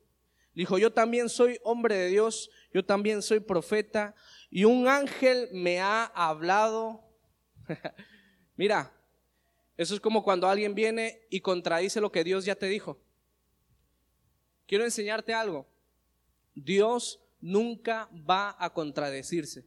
[0.54, 4.16] Dijo, yo también soy hombre de Dios, yo también soy profeta,
[4.50, 7.04] y un ángel me ha hablado.
[8.56, 8.94] Mira,
[9.76, 12.98] eso es como cuando alguien viene y contradice lo que Dios ya te dijo.
[14.66, 15.68] Quiero enseñarte algo.
[16.54, 19.66] Dios nunca va a contradecirse.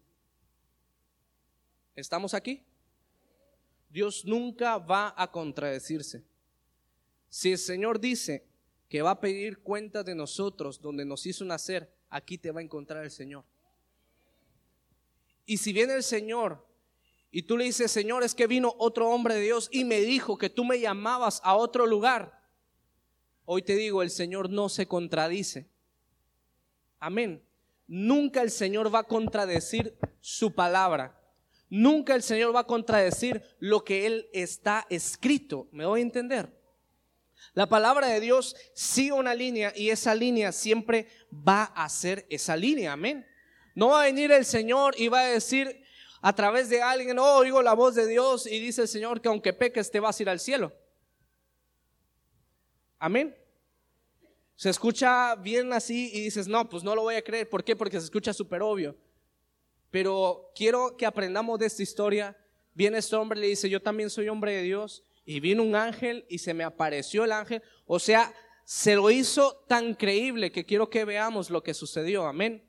[1.94, 2.64] ¿Estamos aquí?
[3.88, 6.24] Dios nunca va a contradecirse.
[7.28, 8.48] Si el Señor dice,
[8.88, 12.62] que va a pedir cuenta de nosotros, donde nos hizo nacer, aquí te va a
[12.62, 13.44] encontrar el Señor.
[15.44, 16.66] Y si viene el Señor
[17.30, 20.38] y tú le dices, Señor, es que vino otro hombre de Dios y me dijo
[20.38, 22.42] que tú me llamabas a otro lugar,
[23.44, 25.68] hoy te digo, el Señor no se contradice.
[26.98, 27.42] Amén.
[27.88, 31.18] Nunca el Señor va a contradecir su palabra.
[31.70, 35.68] Nunca el Señor va a contradecir lo que Él está escrito.
[35.72, 36.56] ¿Me voy a entender?
[37.54, 42.56] La palabra de Dios sigue una línea y esa línea siempre va a ser esa
[42.56, 43.26] línea, amén.
[43.74, 45.82] No va a venir el Señor y va a decir
[46.20, 49.28] a través de alguien, oh, oigo la voz de Dios y dice el Señor que
[49.28, 50.72] aunque peques te vas a ir al cielo.
[52.98, 53.36] Amén.
[54.58, 57.48] Se escucha bien así y dices, no, pues no lo voy a creer.
[57.48, 57.76] ¿Por qué?
[57.76, 58.96] Porque se escucha súper obvio.
[59.88, 62.36] Pero quiero que aprendamos de esta historia.
[62.74, 65.76] Viene este hombre y le dice, yo también soy hombre de Dios y vino un
[65.76, 67.62] ángel y se me apareció el ángel.
[67.86, 72.26] O sea, se lo hizo tan creíble que quiero que veamos lo que sucedió.
[72.26, 72.68] Amén.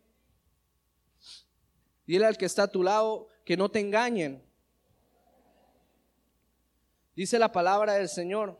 [2.05, 4.47] Dile al que está a tu lado que no te engañen.
[7.15, 8.59] Dice la palabra del Señor.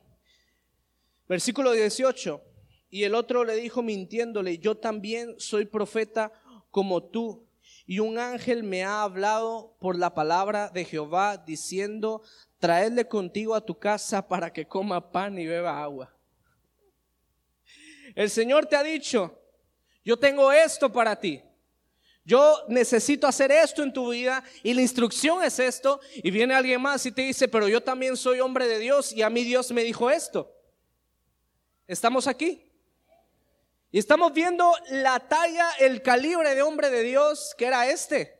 [1.27, 2.48] Versículo 18.
[2.89, 6.31] Y el otro le dijo mintiéndole, yo también soy profeta
[6.71, 7.45] como tú.
[7.85, 12.21] Y un ángel me ha hablado por la palabra de Jehová diciendo,
[12.59, 16.15] traedle contigo a tu casa para que coma pan y beba agua.
[18.15, 19.39] El Señor te ha dicho,
[20.03, 21.41] yo tengo esto para ti.
[22.25, 25.99] Yo necesito hacer esto en tu vida y la instrucción es esto.
[26.15, 29.23] Y viene alguien más y te dice, pero yo también soy hombre de Dios y
[29.23, 30.55] a mí Dios me dijo esto.
[31.87, 32.68] ¿Estamos aquí?
[33.91, 38.37] Y estamos viendo la talla, el calibre de hombre de Dios que era este.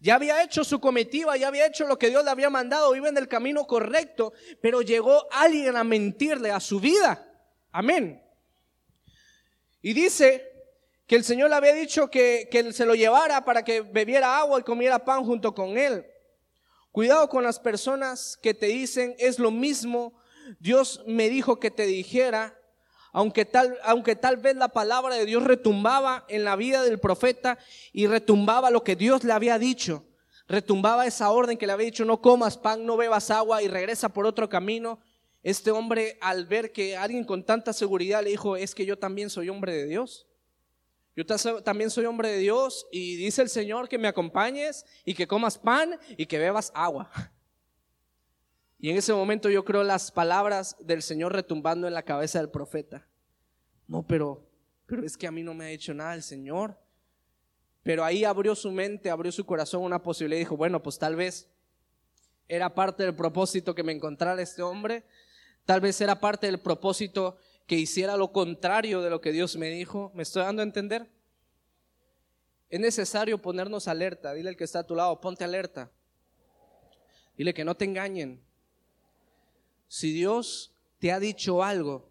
[0.00, 3.08] Ya había hecho su comitiva, ya había hecho lo que Dios le había mandado, iba
[3.08, 7.24] en el camino correcto, pero llegó alguien a mentirle a su vida.
[7.70, 8.22] Amén.
[9.82, 10.52] Y dice
[11.06, 14.60] que el Señor le había dicho que, que se lo llevara para que bebiera agua
[14.60, 16.06] y comiera pan junto con él.
[16.90, 20.20] Cuidado con las personas que te dicen es lo mismo.
[20.58, 22.57] Dios me dijo que te dijera
[23.12, 27.58] aunque tal, aunque tal vez la palabra de Dios retumbaba en la vida del profeta
[27.92, 30.04] y retumbaba lo que Dios le había dicho,
[30.46, 34.08] retumbaba esa orden que le había dicho, no comas pan, no bebas agua y regresa
[34.08, 34.98] por otro camino.
[35.42, 39.30] Este hombre al ver que alguien con tanta seguridad le dijo, es que yo también
[39.30, 40.26] soy hombre de Dios.
[41.14, 41.26] Yo
[41.62, 45.58] también soy hombre de Dios y dice el Señor que me acompañes y que comas
[45.58, 47.10] pan y que bebas agua.
[48.78, 52.50] Y en ese momento yo creo las palabras del Señor retumbando en la cabeza del
[52.50, 53.06] profeta.
[53.88, 54.48] No, pero,
[54.86, 56.78] pero es que a mí no me ha hecho nada el Señor.
[57.82, 61.16] Pero ahí abrió su mente, abrió su corazón una posibilidad y dijo, bueno, pues tal
[61.16, 61.48] vez
[62.46, 65.04] era parte del propósito que me encontrara este hombre.
[65.64, 69.70] Tal vez era parte del propósito que hiciera lo contrario de lo que Dios me
[69.70, 70.12] dijo.
[70.14, 71.10] ¿Me estoy dando a entender?
[72.70, 74.34] Es necesario ponernos alerta.
[74.34, 75.90] Dile al que está a tu lado, ponte alerta.
[77.36, 78.47] Dile que no te engañen.
[79.88, 82.10] Si Dios te ha dicho algo,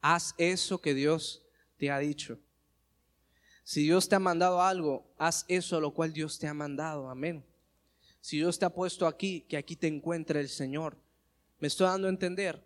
[0.00, 1.42] haz eso que Dios
[1.76, 2.38] te ha dicho.
[3.64, 7.10] Si Dios te ha mandado algo, haz eso a lo cual Dios te ha mandado.
[7.10, 7.44] Amén.
[8.20, 10.96] Si Dios te ha puesto aquí, que aquí te encuentre el Señor.
[11.58, 12.62] Me estoy dando a entender.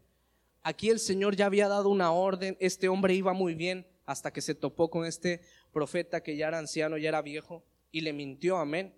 [0.63, 4.43] Aquí el Señor ya había dado una orden, este hombre iba muy bien hasta que
[4.43, 5.41] se topó con este
[5.73, 8.95] profeta que ya era anciano, ya era viejo, y le mintió, amén.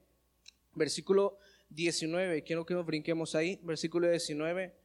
[0.75, 1.39] Versículo
[1.69, 4.82] 19, quiero que nos brinquemos ahí, versículo 19.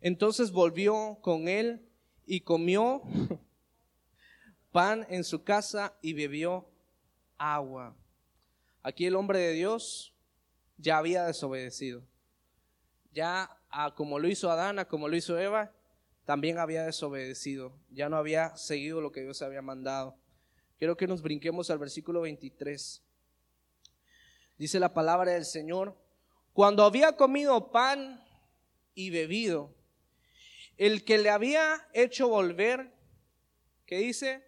[0.00, 1.88] Entonces volvió con él
[2.26, 3.02] y comió
[4.72, 6.68] pan en su casa y bebió
[7.38, 7.96] agua.
[8.82, 10.14] Aquí el hombre de Dios
[10.76, 12.06] ya había desobedecido.
[13.12, 13.50] Ya
[13.94, 15.72] como lo hizo Adán, como lo hizo Eva,
[16.24, 20.18] también había desobedecido, ya no había seguido lo que Dios había mandado.
[20.78, 23.02] Quiero que nos brinquemos al versículo 23.
[24.58, 25.96] Dice la palabra del Señor,
[26.52, 28.22] cuando había comido pan
[28.94, 29.74] y bebido,
[30.76, 32.92] el que le había hecho volver,
[33.86, 34.44] ¿qué dice?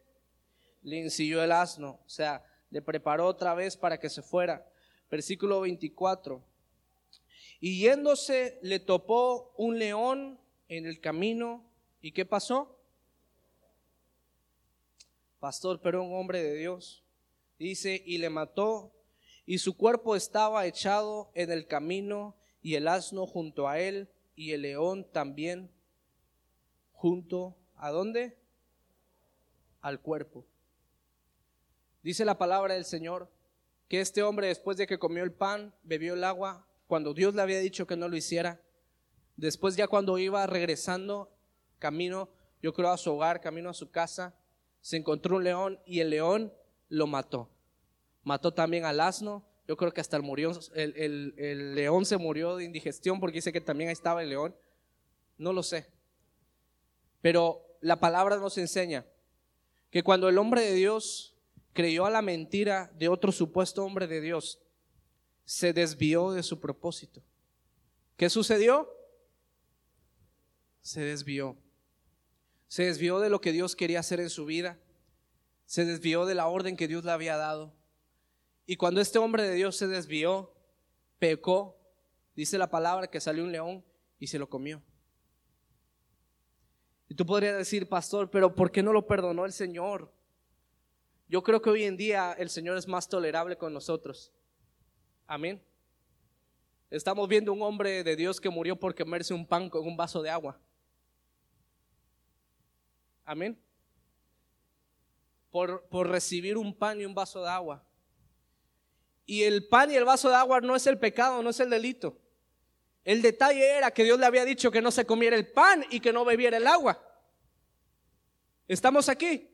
[0.82, 4.70] Le ensilló el asno, o sea, le preparó otra vez para que se fuera.
[5.10, 6.44] Versículo 24.
[7.60, 11.68] Y yéndose le topó un león en el camino
[12.00, 12.78] ¿Y qué pasó?
[15.40, 17.04] Pastor, pero un hombre de Dios.
[17.58, 18.94] Dice, y le mató,
[19.44, 24.52] y su cuerpo estaba echado en el camino, y el asno junto a él, y
[24.52, 25.70] el león también
[26.98, 28.36] junto a dónde?
[29.80, 30.44] Al cuerpo.
[32.02, 33.30] Dice la palabra del Señor
[33.88, 37.42] que este hombre después de que comió el pan, bebió el agua, cuando Dios le
[37.42, 38.60] había dicho que no lo hiciera,
[39.36, 41.30] después ya cuando iba regresando,
[41.78, 42.30] camino,
[42.60, 44.34] yo creo, a su hogar, camino a su casa,
[44.80, 46.52] se encontró un león y el león
[46.88, 47.48] lo mató.
[48.24, 49.44] Mató también al asno.
[49.68, 53.52] Yo creo que hasta el, murió, el, el león se murió de indigestión porque dice
[53.52, 54.56] que también ahí estaba el león.
[55.36, 55.86] No lo sé.
[57.20, 59.06] Pero la palabra nos enseña
[59.90, 61.36] que cuando el hombre de Dios
[61.72, 64.60] creyó a la mentira de otro supuesto hombre de Dios,
[65.44, 67.22] se desvió de su propósito.
[68.16, 68.92] ¿Qué sucedió?
[70.82, 71.56] Se desvió.
[72.66, 74.78] Se desvió de lo que Dios quería hacer en su vida.
[75.66, 77.72] Se desvió de la orden que Dios le había dado.
[78.66, 80.52] Y cuando este hombre de Dios se desvió,
[81.18, 81.78] pecó,
[82.36, 83.84] dice la palabra que salió un león
[84.18, 84.82] y se lo comió.
[87.08, 90.12] Y tú podrías decir, pastor, pero ¿por qué no lo perdonó el Señor?
[91.26, 94.32] Yo creo que hoy en día el Señor es más tolerable con nosotros.
[95.26, 95.62] Amén.
[96.90, 100.22] Estamos viendo un hombre de Dios que murió por comerse un pan con un vaso
[100.22, 100.58] de agua.
[103.24, 103.58] Amén.
[105.50, 107.84] Por, por recibir un pan y un vaso de agua.
[109.26, 111.68] Y el pan y el vaso de agua no es el pecado, no es el
[111.68, 112.18] delito.
[113.08, 115.98] El detalle era que Dios le había dicho que no se comiera el pan y
[115.98, 117.02] que no bebiera el agua.
[118.66, 119.48] ¿Estamos aquí?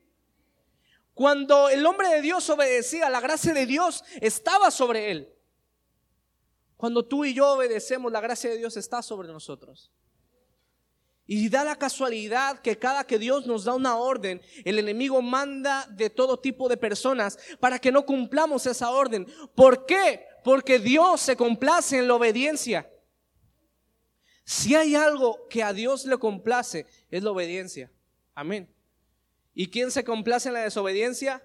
[1.13, 5.33] Cuando el hombre de Dios obedecía, la gracia de Dios estaba sobre él.
[6.75, 9.89] Cuando tú y yo obedecemos, la gracia de Dios está sobre nosotros.
[11.25, 15.87] Y da la casualidad que cada que Dios nos da una orden, el enemigo manda
[15.91, 19.25] de todo tipo de personas para que no cumplamos esa orden.
[19.55, 20.27] ¿Por qué?
[20.43, 22.91] Porque Dios se complace en la obediencia.
[24.45, 27.91] Si hay algo que a Dios le complace, es la obediencia.
[28.35, 28.71] Amén.
[29.55, 31.43] ¿Y quién se complace en la desobediencia?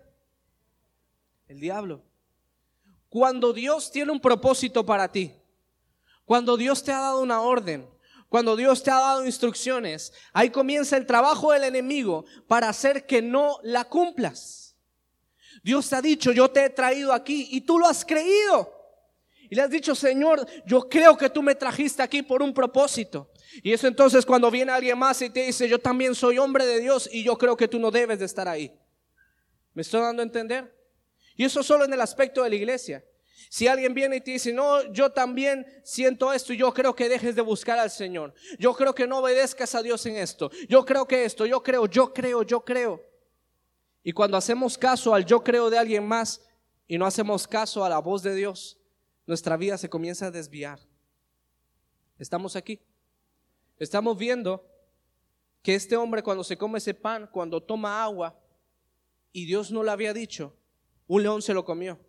[1.48, 2.02] El diablo.
[3.08, 5.34] Cuando Dios tiene un propósito para ti,
[6.26, 7.88] cuando Dios te ha dado una orden,
[8.28, 13.22] cuando Dios te ha dado instrucciones, ahí comienza el trabajo del enemigo para hacer que
[13.22, 14.76] no la cumplas.
[15.62, 18.79] Dios te ha dicho, yo te he traído aquí y tú lo has creído.
[19.50, 23.32] Y le has dicho, Señor, yo creo que tú me trajiste aquí por un propósito.
[23.64, 26.78] Y eso entonces cuando viene alguien más y te dice, yo también soy hombre de
[26.78, 28.72] Dios y yo creo que tú no debes de estar ahí.
[29.74, 30.72] ¿Me estoy dando a entender?
[31.36, 33.04] Y eso solo en el aspecto de la iglesia.
[33.48, 37.08] Si alguien viene y te dice, no, yo también siento esto, y yo creo que
[37.08, 38.32] dejes de buscar al Señor.
[38.58, 40.50] Yo creo que no obedezcas a Dios en esto.
[40.68, 43.02] Yo creo que esto, yo creo, yo creo, yo creo.
[44.04, 46.40] Y cuando hacemos caso al yo creo de alguien más
[46.86, 48.79] y no hacemos caso a la voz de Dios,
[49.30, 50.80] nuestra vida se comienza a desviar.
[52.18, 52.80] Estamos aquí.
[53.78, 54.66] Estamos viendo
[55.62, 58.36] que este hombre cuando se come ese pan, cuando toma agua,
[59.32, 60.56] y Dios no le había dicho,
[61.06, 62.00] un león se lo comió.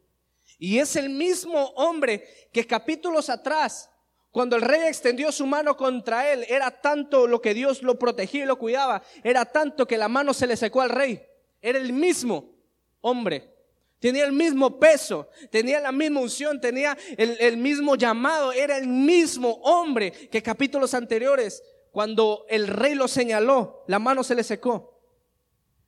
[0.58, 3.92] Y es el mismo hombre que capítulos atrás,
[4.32, 8.46] cuando el rey extendió su mano contra él, era tanto lo que Dios lo protegía
[8.46, 11.24] y lo cuidaba, era tanto que la mano se le secó al rey.
[11.62, 12.56] Era el mismo
[13.00, 13.51] hombre.
[14.02, 18.88] Tenía el mismo peso, tenía la misma unción, tenía el, el mismo llamado, era el
[18.88, 25.00] mismo hombre que capítulos anteriores, cuando el rey lo señaló, la mano se le secó.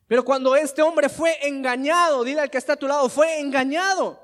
[0.06, 4.22] Pero cuando este hombre fue engañado, dile al que está a tu lado, fue engañado.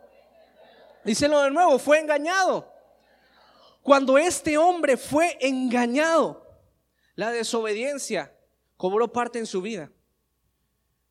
[1.04, 2.72] Díselo de nuevo, fue engañado.
[3.82, 6.46] Cuando este hombre fue engañado,
[7.16, 8.32] la desobediencia
[8.76, 9.90] cobró parte en su vida.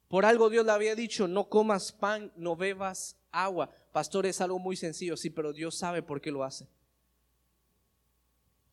[0.09, 3.69] Por algo Dios le había dicho, no comas pan, no bebas agua.
[3.93, 6.67] Pastor, es algo muy sencillo, sí, pero Dios sabe por qué lo hace.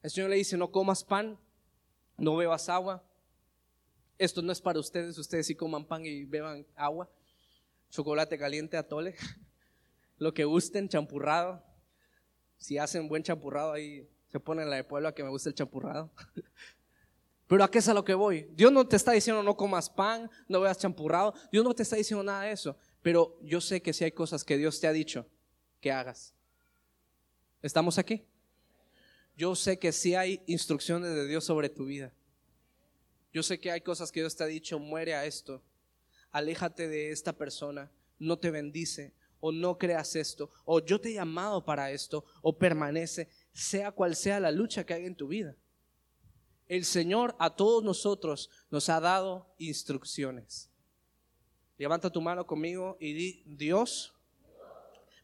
[0.02, 1.38] El Señor le dice, no comas pan,
[2.16, 3.04] no bebas agua.
[4.16, 7.10] Esto no es para ustedes, ustedes sí coman pan y beban agua.
[7.90, 9.14] Chocolate caliente, atole,
[10.16, 11.62] lo que gusten, champurrado.
[12.56, 16.10] Si hacen buen champurrado ahí, se ponen la de Puebla que me gusta el champurrado.
[17.46, 18.48] Pero ¿a qué es a lo que voy?
[18.54, 21.34] Dios no te está diciendo no comas pan, no veas champurrado.
[21.52, 22.76] Dios no te está diciendo nada de eso.
[23.02, 25.26] Pero yo sé que si hay cosas que Dios te ha dicho
[25.80, 26.34] que hagas.
[27.62, 28.24] ¿Estamos aquí?
[29.36, 32.12] Yo sé que si hay instrucciones de Dios sobre tu vida.
[33.32, 35.62] Yo sé que hay cosas que Dios te ha dicho, muere a esto,
[36.30, 41.14] aléjate de esta persona, no te bendice, o no creas esto, o yo te he
[41.14, 45.54] llamado para esto, o permanece, sea cual sea la lucha que hay en tu vida.
[46.68, 50.70] El Señor a todos nosotros nos ha dado instrucciones.
[51.78, 54.14] Levanta tu mano conmigo y di, Dios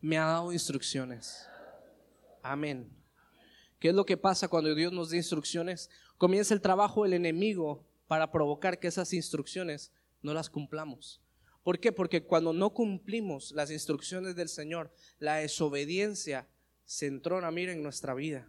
[0.01, 1.49] me ha dado instrucciones.
[2.43, 2.90] Amén.
[3.78, 5.90] ¿Qué es lo que pasa cuando Dios nos da instrucciones?
[6.18, 11.20] Comienza el trabajo del enemigo para provocar que esas instrucciones no las cumplamos.
[11.64, 11.90] ¿Por qué?
[11.90, 16.49] Porque cuando no cumplimos las instrucciones del Señor, la desobediencia
[16.84, 18.49] se entrona, mira, en nuestra vida.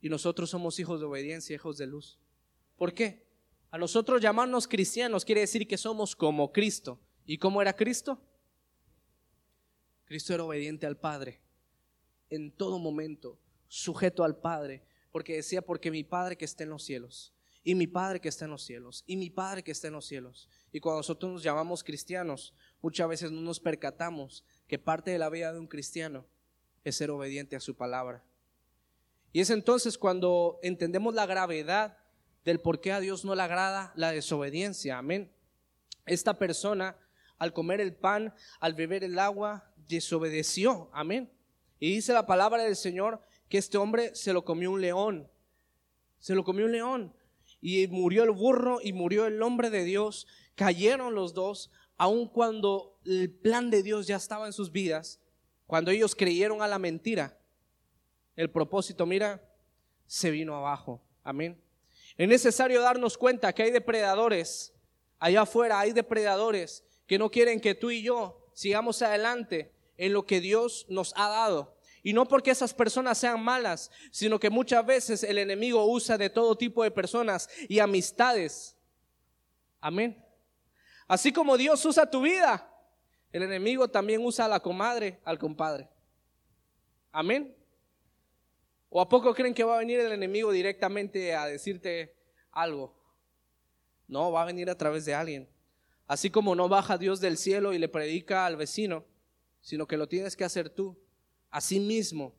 [0.00, 2.18] Y nosotros somos hijos de obediencia, hijos de luz.
[2.76, 3.26] ¿Por qué?
[3.70, 7.00] A nosotros llamarnos cristianos quiere decir que somos como Cristo.
[7.26, 8.20] ¿Y cómo era Cristo?
[10.04, 11.42] Cristo era obediente al Padre
[12.30, 13.38] en todo momento,
[13.68, 17.34] sujeto al Padre, porque decía, porque mi Padre que está en los cielos,
[17.64, 20.06] y mi Padre que está en los cielos, y mi Padre que está en los
[20.06, 20.48] cielos.
[20.72, 25.28] Y cuando nosotros nos llamamos cristianos, muchas veces no nos percatamos que parte de la
[25.28, 26.26] vida de un cristiano
[26.84, 28.24] es ser obediente a su palabra.
[29.32, 31.98] Y es entonces cuando entendemos la gravedad
[32.44, 34.98] del por qué a Dios no le agrada la desobediencia.
[34.98, 35.30] Amén.
[36.06, 36.96] Esta persona,
[37.36, 40.90] al comer el pan, al beber el agua, desobedeció.
[40.92, 41.30] Amén.
[41.78, 45.30] Y dice la palabra del Señor que este hombre se lo comió un león.
[46.18, 47.14] Se lo comió un león.
[47.60, 50.26] Y murió el burro y murió el hombre de Dios.
[50.54, 55.20] Cayeron los dos, aun cuando el plan de Dios ya estaba en sus vidas,
[55.66, 57.37] cuando ellos creyeron a la mentira
[58.38, 59.42] el propósito, mira,
[60.06, 61.02] se vino abajo.
[61.24, 61.60] Amén.
[62.16, 64.72] Es necesario darnos cuenta que hay depredadores
[65.18, 70.24] allá afuera, hay depredadores que no quieren que tú y yo sigamos adelante en lo
[70.24, 71.76] que Dios nos ha dado.
[72.04, 76.30] Y no porque esas personas sean malas, sino que muchas veces el enemigo usa de
[76.30, 78.76] todo tipo de personas y amistades.
[79.80, 80.24] Amén.
[81.08, 82.72] Así como Dios usa tu vida,
[83.32, 85.88] el enemigo también usa a la comadre, al compadre.
[87.10, 87.57] Amén.
[88.90, 92.14] ¿O a poco creen que va a venir el enemigo directamente a decirte
[92.50, 92.94] algo?
[94.06, 95.48] No, va a venir a través de alguien.
[96.06, 99.04] Así como no baja Dios del cielo y le predica al vecino,
[99.60, 100.98] sino que lo tienes que hacer tú.
[101.50, 102.34] Así mismo,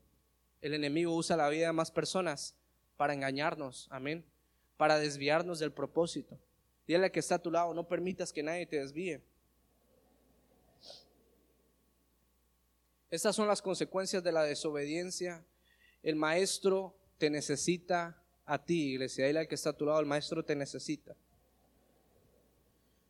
[0.62, 2.56] el enemigo usa la vida de más personas
[2.98, 4.26] para engañarnos, amén,
[4.76, 6.40] para desviarnos del propósito.
[6.88, 9.22] Dile que está a tu lado, no permitas que nadie te desvíe.
[13.12, 15.44] Estas son las consecuencias de la desobediencia
[16.04, 19.28] el maestro te necesita a ti, iglesia.
[19.28, 21.16] Dile al que está a tu lado, el maestro te necesita.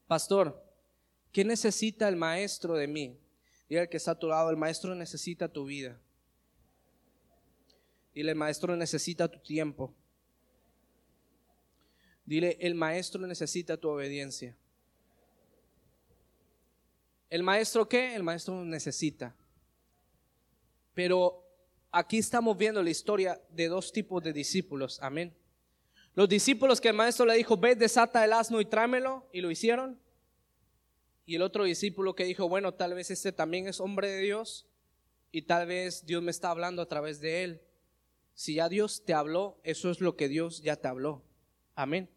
[0.07, 0.63] Pastor,
[1.31, 3.17] ¿qué necesita el maestro de mí?
[3.69, 5.99] Dile al que está a tu lado, el maestro necesita tu vida.
[8.13, 9.93] Dile, el maestro necesita tu tiempo.
[12.25, 14.55] Dile, el maestro necesita tu obediencia.
[17.29, 18.15] ¿El maestro qué?
[18.15, 19.35] El maestro necesita.
[20.95, 21.48] Pero
[21.91, 24.99] aquí estamos viendo la historia de dos tipos de discípulos.
[25.01, 25.35] Amén.
[26.15, 29.51] Los discípulos que el maestro le dijo, ve, desata el asno y tráemelo, y lo
[29.51, 29.99] hicieron.
[31.25, 34.67] Y el otro discípulo que dijo, bueno, tal vez este también es hombre de Dios
[35.31, 37.61] y tal vez Dios me está hablando a través de él.
[38.33, 41.23] Si ya Dios te habló, eso es lo que Dios ya te habló.
[41.75, 42.09] Amén.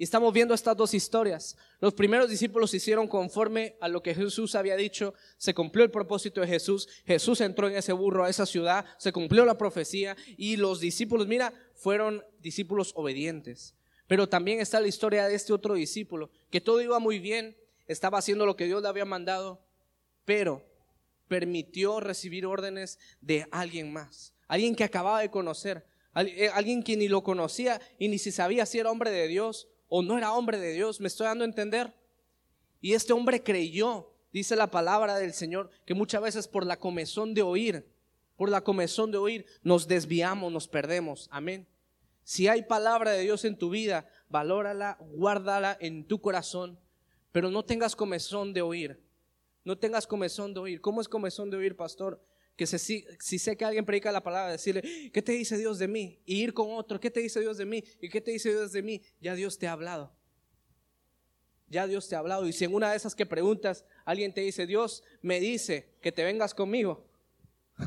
[0.00, 1.56] Y estamos viendo estas dos historias.
[1.80, 5.12] Los primeros discípulos hicieron conforme a lo que Jesús había dicho.
[5.38, 6.88] Se cumplió el propósito de Jesús.
[7.04, 8.86] Jesús entró en ese burro a esa ciudad.
[8.98, 10.16] Se cumplió la profecía.
[10.36, 13.74] Y los discípulos, mira, fueron discípulos obedientes.
[14.06, 17.56] Pero también está la historia de este otro discípulo, que todo iba muy bien.
[17.88, 19.60] Estaba haciendo lo que Dios le había mandado.
[20.24, 20.64] Pero
[21.26, 24.32] permitió recibir órdenes de alguien más.
[24.46, 25.84] Alguien que acababa de conocer.
[26.14, 29.66] Eh, alguien que ni lo conocía y ni si sabía si era hombre de Dios
[29.88, 31.94] o no era hombre de Dios, me estoy dando a entender.
[32.80, 37.34] Y este hombre creyó, dice la palabra del Señor, que muchas veces por la comezón
[37.34, 37.86] de oír,
[38.36, 41.28] por la comezón de oír, nos desviamos, nos perdemos.
[41.30, 41.66] Amén.
[42.22, 46.78] Si hay palabra de Dios en tu vida, valórala, guárdala en tu corazón,
[47.32, 49.02] pero no tengas comezón de oír.
[49.64, 50.80] No tengas comezón de oír.
[50.80, 52.22] ¿Cómo es comezón de oír, pastor?
[52.58, 53.06] Que si,
[53.38, 56.18] sé que alguien predica la palabra, decirle, ¿qué te dice Dios de mí?
[56.26, 57.84] Y ir con otro, ¿qué te dice Dios de mí?
[58.00, 59.00] ¿Y qué te dice Dios de mí?
[59.20, 60.12] Ya Dios te ha hablado.
[61.68, 62.48] Ya Dios te ha hablado.
[62.48, 66.10] Y si en una de esas que preguntas, alguien te dice, Dios me dice que
[66.10, 67.06] te vengas conmigo,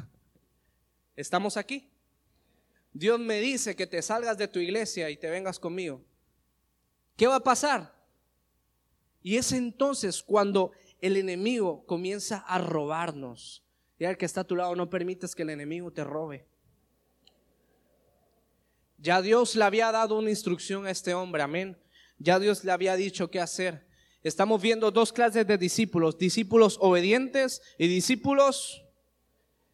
[1.17, 1.91] estamos aquí.
[2.93, 6.01] Dios me dice que te salgas de tu iglesia y te vengas conmigo.
[7.17, 7.93] ¿Qué va a pasar?
[9.21, 13.65] Y es entonces cuando el enemigo comienza a robarnos
[14.01, 16.47] y al que está a tu lado, no permites que el enemigo te robe.
[18.97, 21.77] Ya Dios le había dado una instrucción a este hombre, amén.
[22.17, 23.85] Ya Dios le había dicho qué hacer.
[24.23, 28.83] Estamos viendo dos clases de discípulos, discípulos obedientes y discípulos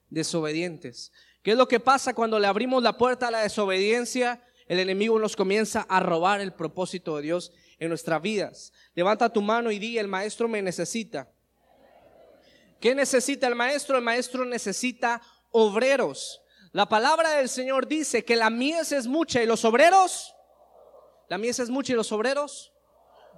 [0.10, 1.14] desobedientes.
[1.42, 4.44] ¿Qué es lo que pasa cuando le abrimos la puerta a la desobediencia?
[4.68, 8.74] El enemigo nos comienza a robar el propósito de Dios en nuestras vidas.
[8.94, 11.32] Levanta tu mano y di, el maestro me necesita.
[12.80, 13.98] ¿Qué necesita el maestro?
[13.98, 15.22] El maestro necesita
[15.52, 16.42] obreros.
[16.72, 20.36] La palabra del Señor dice que la mies es mucha y los obreros,
[21.30, 22.72] la mies es mucha y los obreros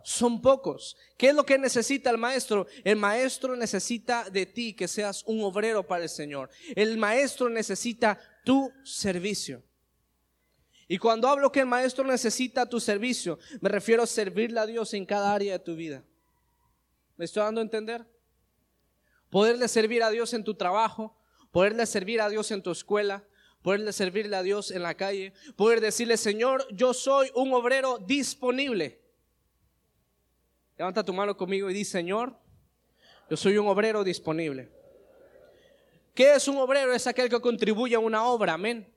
[0.03, 0.97] son pocos.
[1.17, 2.67] ¿Qué es lo que necesita el maestro?
[2.83, 6.49] El maestro necesita de ti que seas un obrero para el Señor.
[6.75, 9.63] El maestro necesita tu servicio.
[10.87, 14.93] Y cuando hablo que el maestro necesita tu servicio, me refiero a servirle a Dios
[14.95, 16.03] en cada área de tu vida.
[17.15, 18.05] ¿Me estoy dando a entender?
[19.29, 21.15] Poderle servir a Dios en tu trabajo,
[21.51, 23.23] poderle servir a Dios en tu escuela,
[23.61, 29.01] poderle servirle a Dios en la calle, poder decirle, Señor, yo soy un obrero disponible.
[30.77, 32.37] Levanta tu mano conmigo y di, Señor,
[33.29, 34.71] yo soy un obrero disponible.
[36.15, 36.93] ¿Qué es un obrero?
[36.93, 38.91] Es aquel que contribuye a una obra, amén.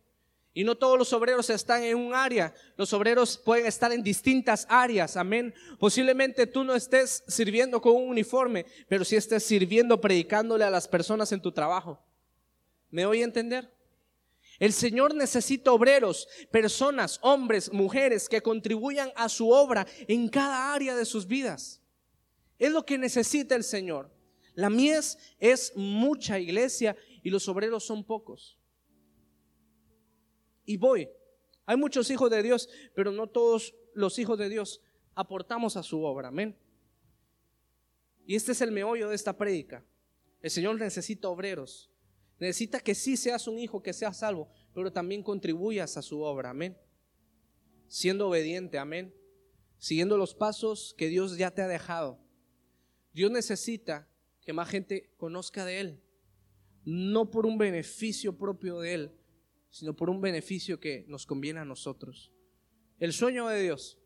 [0.54, 2.52] Y no todos los obreros están en un área.
[2.76, 5.16] Los obreros pueden estar en distintas áreas.
[5.16, 5.54] Amén.
[5.78, 10.86] Posiblemente tú no estés sirviendo con un uniforme, pero si estés sirviendo, predicándole a las
[10.86, 12.04] personas en tu trabajo.
[12.90, 13.72] ¿Me voy a entender?
[14.58, 20.94] El Señor necesita obreros, personas, hombres, mujeres que contribuyan a su obra en cada área
[20.94, 21.80] de sus vidas.
[22.58, 24.10] Es lo que necesita el Señor.
[24.54, 28.58] La mies es mucha iglesia y los obreros son pocos
[30.64, 31.08] y voy.
[31.66, 34.80] Hay muchos hijos de Dios, pero no todos los hijos de Dios
[35.14, 36.28] aportamos a su obra.
[36.28, 36.56] Amén.
[38.26, 39.84] Y este es el meollo de esta prédica.
[40.40, 41.90] El Señor necesita obreros.
[42.38, 46.50] Necesita que sí seas un hijo, que seas salvo, pero también contribuyas a su obra.
[46.50, 46.76] Amén.
[47.86, 48.78] Siendo obediente.
[48.78, 49.14] Amén.
[49.78, 52.18] Siguiendo los pasos que Dios ya te ha dejado.
[53.12, 54.08] Dios necesita
[54.40, 56.02] que más gente conozca de Él.
[56.84, 59.12] No por un beneficio propio de Él,
[59.72, 62.30] sino por un beneficio que nos conviene a nosotros.
[63.00, 63.98] El sueño de Dios,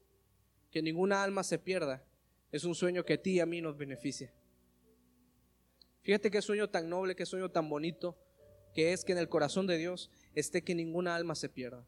[0.71, 2.07] que ninguna alma se pierda,
[2.53, 4.33] es un sueño que a ti y a mí nos beneficia.
[6.03, 8.17] Fíjate qué sueño tan noble, qué sueño tan bonito,
[8.75, 11.85] que es que en el corazón de Dios esté que ninguna alma se pierda,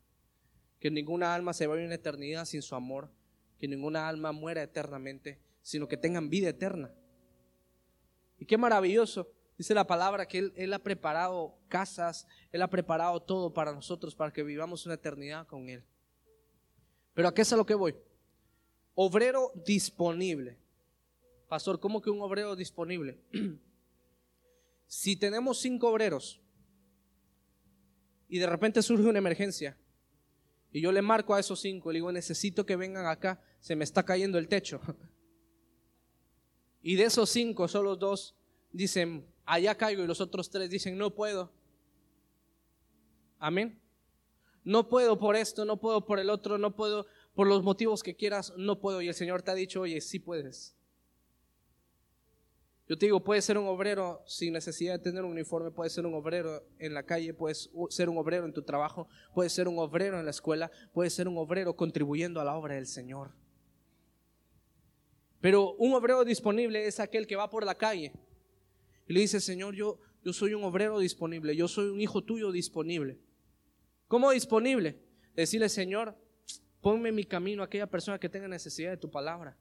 [0.80, 3.08] que ninguna alma se vaya en eternidad sin su amor,
[3.60, 6.92] que ninguna alma muera eternamente, sino que tengan vida eterna.
[8.38, 13.52] Y qué maravilloso Dice la palabra que él, ha preparado casas, Él ha preparado todo
[13.52, 15.82] para nosotros, para que vivamos una eternidad con Él.
[17.12, 17.96] Pero ¿a qué es a lo que voy?
[18.94, 20.56] Obrero disponible.
[21.48, 23.18] Pastor, ¿cómo que un obrero disponible?
[24.86, 26.40] si tenemos cinco obreros
[28.28, 29.76] y de repente surge una emergencia
[30.70, 33.82] y yo le marco a esos cinco, le digo, necesito que vengan acá, se me
[33.82, 34.80] está cayendo el techo.
[36.80, 38.36] y de esos cinco, solo dos
[38.70, 41.50] dicen, allá caigo y los otros tres dicen, no puedo.
[43.38, 43.80] Amén.
[44.62, 48.14] No puedo por esto, no puedo por el otro, no puedo por los motivos que
[48.14, 49.00] quieras, no puedo.
[49.00, 50.74] Y el Señor te ha dicho, oye, sí puedes.
[52.88, 56.06] Yo te digo, puede ser un obrero sin necesidad de tener un uniforme, puede ser
[56.06, 59.78] un obrero en la calle, puede ser un obrero en tu trabajo, puede ser un
[59.78, 63.32] obrero en la escuela, puede ser un obrero contribuyendo a la obra del Señor.
[65.40, 68.12] Pero un obrero disponible es aquel que va por la calle
[69.08, 72.52] y le dice, Señor, yo, yo soy un obrero disponible, yo soy un hijo tuyo
[72.52, 73.18] disponible.
[74.06, 75.02] ¿Cómo disponible?
[75.34, 76.14] Decirle, Señor,
[76.82, 79.56] ponme en mi camino a aquella persona que tenga necesidad de tu palabra.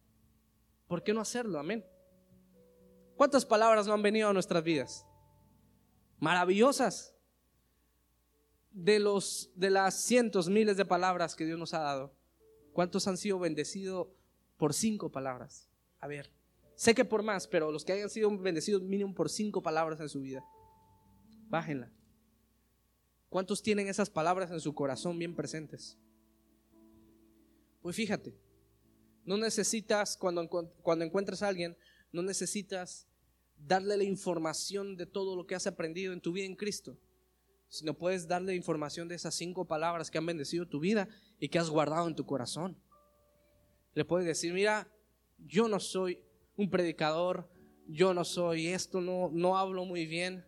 [0.87, 1.59] ¿Por qué no hacerlo?
[1.59, 1.85] Amén.
[3.15, 5.05] ¿Cuántas palabras no han venido a nuestras vidas?
[6.19, 7.13] Maravillosas.
[8.71, 12.13] De, los, de las cientos, miles de palabras que Dios nos ha dado,
[12.73, 14.09] ¿cuántos han sido bendecidos
[14.55, 15.67] por cinco palabras?
[15.99, 16.36] A ver,
[16.78, 20.07] sé que por más, pero los que hayan sido bendecidos mínimo por cinco palabras en
[20.07, 20.45] su vida,
[21.49, 21.91] bájenla.
[23.30, 25.97] ¿Cuántos tienen esas palabras en su corazón bien presentes?
[27.82, 28.38] Pues fíjate,
[29.25, 30.47] no necesitas, cuando,
[30.82, 31.75] cuando encuentres a alguien,
[32.13, 33.07] no necesitas
[33.57, 36.97] darle la información de todo lo que has aprendido en tu vida en Cristo,
[37.69, 41.09] sino puedes darle información de esas cinco palabras que han bendecido tu vida
[41.39, 42.78] y que has guardado en tu corazón.
[43.93, 44.89] Le puedes decir, mira,
[45.38, 46.21] yo no soy
[46.57, 47.49] un predicador,
[47.87, 50.45] yo no soy esto, no, no hablo muy bien,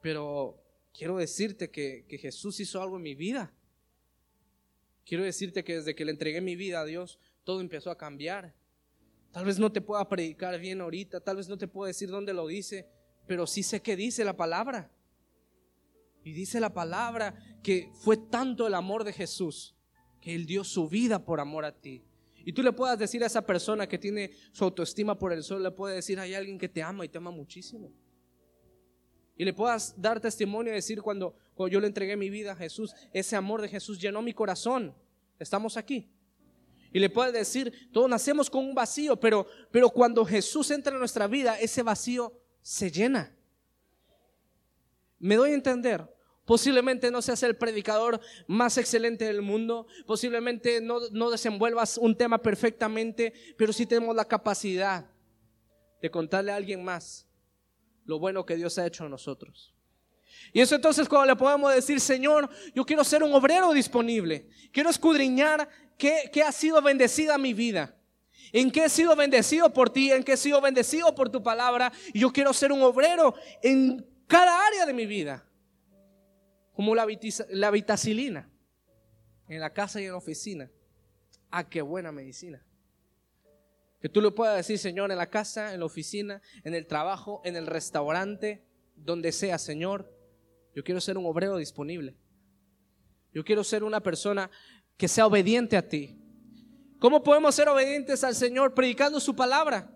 [0.00, 0.62] pero
[0.96, 3.52] quiero decirte que, que Jesús hizo algo en mi vida.
[5.04, 8.54] Quiero decirte que desde que le entregué mi vida a Dios, todo empezó a cambiar.
[9.32, 12.32] Tal vez no te pueda predicar bien ahorita, tal vez no te pueda decir dónde
[12.32, 12.88] lo dice,
[13.26, 14.90] pero sí sé que dice la palabra.
[16.24, 19.76] Y dice la palabra que fue tanto el amor de Jesús
[20.20, 22.04] que Él dio su vida por amor a ti.
[22.46, 25.64] Y tú le puedas decir a esa persona que tiene su autoestima por el sol,
[25.64, 27.90] le puedes decir, hay alguien que te ama y te ama muchísimo.
[29.36, 31.34] Y le puedas dar testimonio y decir cuando,
[31.68, 34.94] yo le entregué mi vida a Jesús, ese amor de Jesús llenó mi corazón.
[35.40, 36.08] Estamos aquí.
[36.92, 41.00] Y le puede decir, todos nacemos con un vacío, pero, pero cuando Jesús entra en
[41.00, 42.32] nuestra vida, ese vacío
[42.62, 43.34] se llena.
[45.18, 46.15] Me doy a entender.
[46.46, 52.38] Posiblemente no seas el predicador más excelente del mundo, posiblemente no, no desenvuelvas un tema
[52.38, 55.10] perfectamente, pero sí tenemos la capacidad
[56.00, 57.26] de contarle a alguien más
[58.04, 59.74] lo bueno que Dios ha hecho en nosotros.
[60.52, 64.90] Y eso entonces cuando le podemos decir, Señor, yo quiero ser un obrero disponible, quiero
[64.90, 65.68] escudriñar
[65.98, 67.94] ¿Qué, ha sido bendecida mi vida?
[68.52, 70.12] ¿En qué he sido bendecido por ti?
[70.12, 71.92] ¿En qué he sido bendecido por tu palabra?
[72.12, 75.44] Y yo quiero ser un obrero en cada área de mi vida.
[76.76, 78.50] Como la, vitacilina.
[79.48, 80.70] En la casa y en la oficina.
[81.50, 82.62] Ah, qué buena medicina.
[83.98, 87.40] Que tú le puedas decir, Señor, en la casa, en la oficina, en el trabajo,
[87.46, 88.62] en el restaurante,
[88.94, 90.12] donde sea, Señor,
[90.74, 92.14] yo quiero ser un obrero disponible.
[93.32, 94.50] Yo quiero ser una persona
[94.98, 96.20] que sea obediente a ti.
[96.98, 99.90] ¿Cómo podemos ser obedientes al Señor predicando su palabra?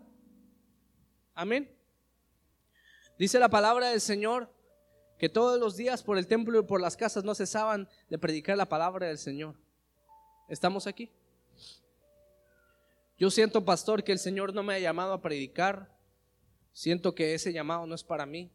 [1.34, 1.70] Amén.
[3.18, 4.50] Dice la palabra del Señor
[5.20, 8.56] que todos los días por el templo y por las casas no cesaban de predicar
[8.56, 9.54] la palabra del Señor.
[10.48, 11.10] ¿Estamos aquí?
[13.18, 15.94] Yo siento, pastor, que el Señor no me ha llamado a predicar.
[16.72, 18.50] Siento que ese llamado no es para mí.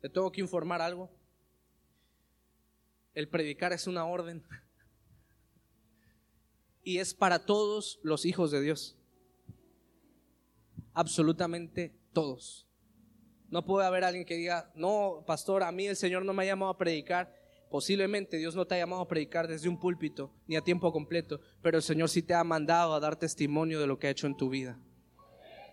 [0.00, 1.10] Te tengo que informar algo.
[3.12, 4.42] El predicar es una orden
[6.82, 8.96] y es para todos los hijos de Dios.
[10.94, 12.63] Absolutamente todos.
[13.50, 16.46] No puede haber alguien que diga, no, pastor, a mí el Señor no me ha
[16.46, 17.32] llamado a predicar.
[17.70, 21.40] Posiblemente Dios no te ha llamado a predicar desde un púlpito ni a tiempo completo,
[21.60, 24.26] pero el Señor sí te ha mandado a dar testimonio de lo que ha hecho
[24.26, 24.78] en tu vida.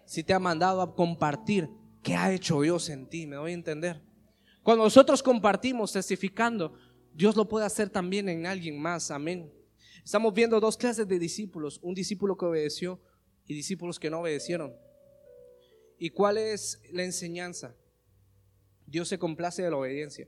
[0.05, 1.69] Sí te ha mandado a compartir
[2.01, 4.01] qué ha hecho Dios en ti, me doy a entender.
[4.63, 6.74] Cuando nosotros compartimos testificando,
[7.13, 9.51] Dios lo puede hacer también en alguien más, amén.
[10.03, 12.99] Estamos viendo dos clases de discípulos, un discípulo que obedeció
[13.45, 14.74] y discípulos que no obedecieron.
[16.04, 17.76] ¿Y cuál es la enseñanza?
[18.88, 20.28] Dios se complace de la obediencia.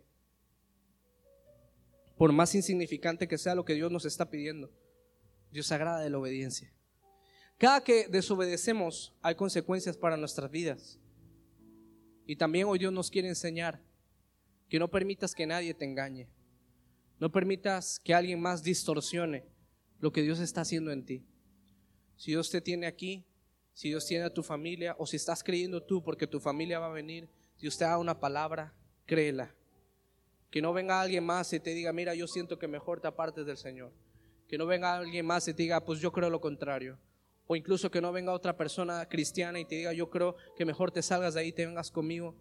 [2.15, 4.69] Por más insignificante que sea lo que Dios nos está pidiendo,
[5.51, 6.71] Dios agrada de la obediencia.
[7.57, 10.99] Cada que desobedecemos hay consecuencias para nuestras vidas.
[12.27, 13.81] Y también hoy Dios nos quiere enseñar
[14.69, 16.29] que no permitas que nadie te engañe.
[17.19, 19.43] No permitas que alguien más distorsione
[19.99, 21.25] lo que Dios está haciendo en ti.
[22.15, 23.25] Si Dios te tiene aquí,
[23.73, 26.87] si Dios tiene a tu familia, o si estás creyendo tú porque tu familia va
[26.87, 28.73] a venir, si usted da una palabra,
[29.05, 29.53] créela.
[30.49, 33.45] Que no venga alguien más y te diga, mira, yo siento que mejor te apartes
[33.45, 33.91] del Señor.
[34.47, 36.99] Que no venga alguien más y te diga, pues yo creo lo contrario.
[37.47, 40.91] O incluso que no venga otra persona cristiana y te diga, yo creo que mejor
[40.91, 42.35] te salgas de ahí te vengas conmigo.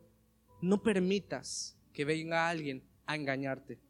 [0.61, 3.81] No permitas que venga alguien a engañarte.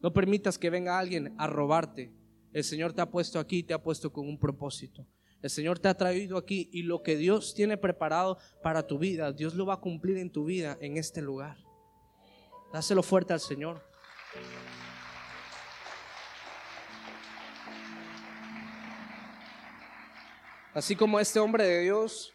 [0.00, 2.12] No permitas que venga alguien a robarte.
[2.52, 5.06] El Señor te ha puesto aquí, te ha puesto con un propósito.
[5.42, 9.32] El Señor te ha traído aquí y lo que Dios tiene preparado para tu vida,
[9.32, 11.58] Dios lo va a cumplir en tu vida en este lugar.
[12.72, 13.82] Dáselo fuerte al Señor.
[20.74, 22.34] Así como este hombre de Dios,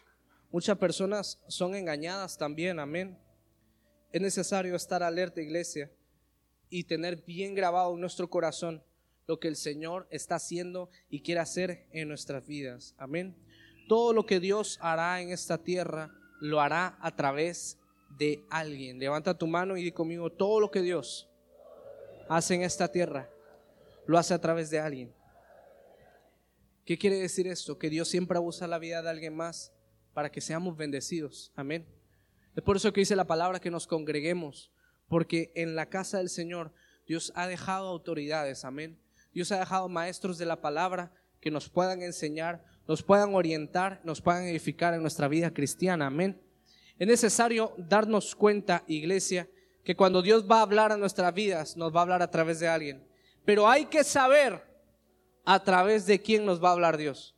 [0.50, 3.18] muchas personas son engañadas también, amén.
[4.10, 5.90] Es necesario estar alerta, iglesia,
[6.68, 8.82] y tener bien grabado en nuestro corazón
[9.32, 12.94] lo que el Señor está haciendo y quiere hacer en nuestras vidas.
[12.98, 13.34] Amén.
[13.88, 17.78] Todo lo que Dios hará en esta tierra lo hará a través
[18.18, 18.98] de alguien.
[18.98, 21.30] Levanta tu mano y di conmigo, todo lo que Dios
[22.28, 23.30] hace en esta tierra
[24.06, 25.14] lo hace a través de alguien.
[26.84, 27.78] ¿Qué quiere decir esto?
[27.78, 29.72] Que Dios siempre usa la vida de alguien más
[30.12, 31.52] para que seamos bendecidos.
[31.56, 31.86] Amén.
[32.54, 34.70] Es por eso que dice la palabra que nos congreguemos,
[35.08, 36.74] porque en la casa del Señor
[37.06, 38.66] Dios ha dejado autoridades.
[38.66, 39.01] Amén.
[39.32, 44.20] Dios ha dejado maestros de la palabra que nos puedan enseñar, nos puedan orientar, nos
[44.20, 46.06] puedan edificar en nuestra vida cristiana.
[46.06, 46.40] Amén.
[46.98, 49.48] Es necesario darnos cuenta, iglesia,
[49.84, 52.60] que cuando Dios va a hablar a nuestras vidas, nos va a hablar a través
[52.60, 53.06] de alguien.
[53.44, 54.62] Pero hay que saber
[55.44, 57.34] a través de quién nos va a hablar Dios.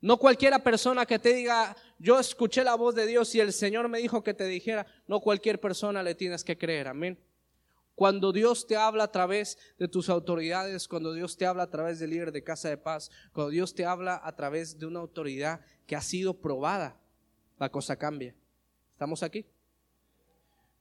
[0.00, 3.88] No cualquiera persona que te diga, yo escuché la voz de Dios y el Señor
[3.88, 7.18] me dijo que te dijera, no cualquier persona le tienes que creer, amén.
[7.94, 12.00] Cuando Dios te habla a través de tus autoridades, cuando Dios te habla a través
[12.00, 15.60] del líder de casa de paz, cuando Dios te habla a través de una autoridad
[15.86, 17.00] que ha sido probada,
[17.58, 18.34] la cosa cambia.
[18.92, 19.46] ¿Estamos aquí?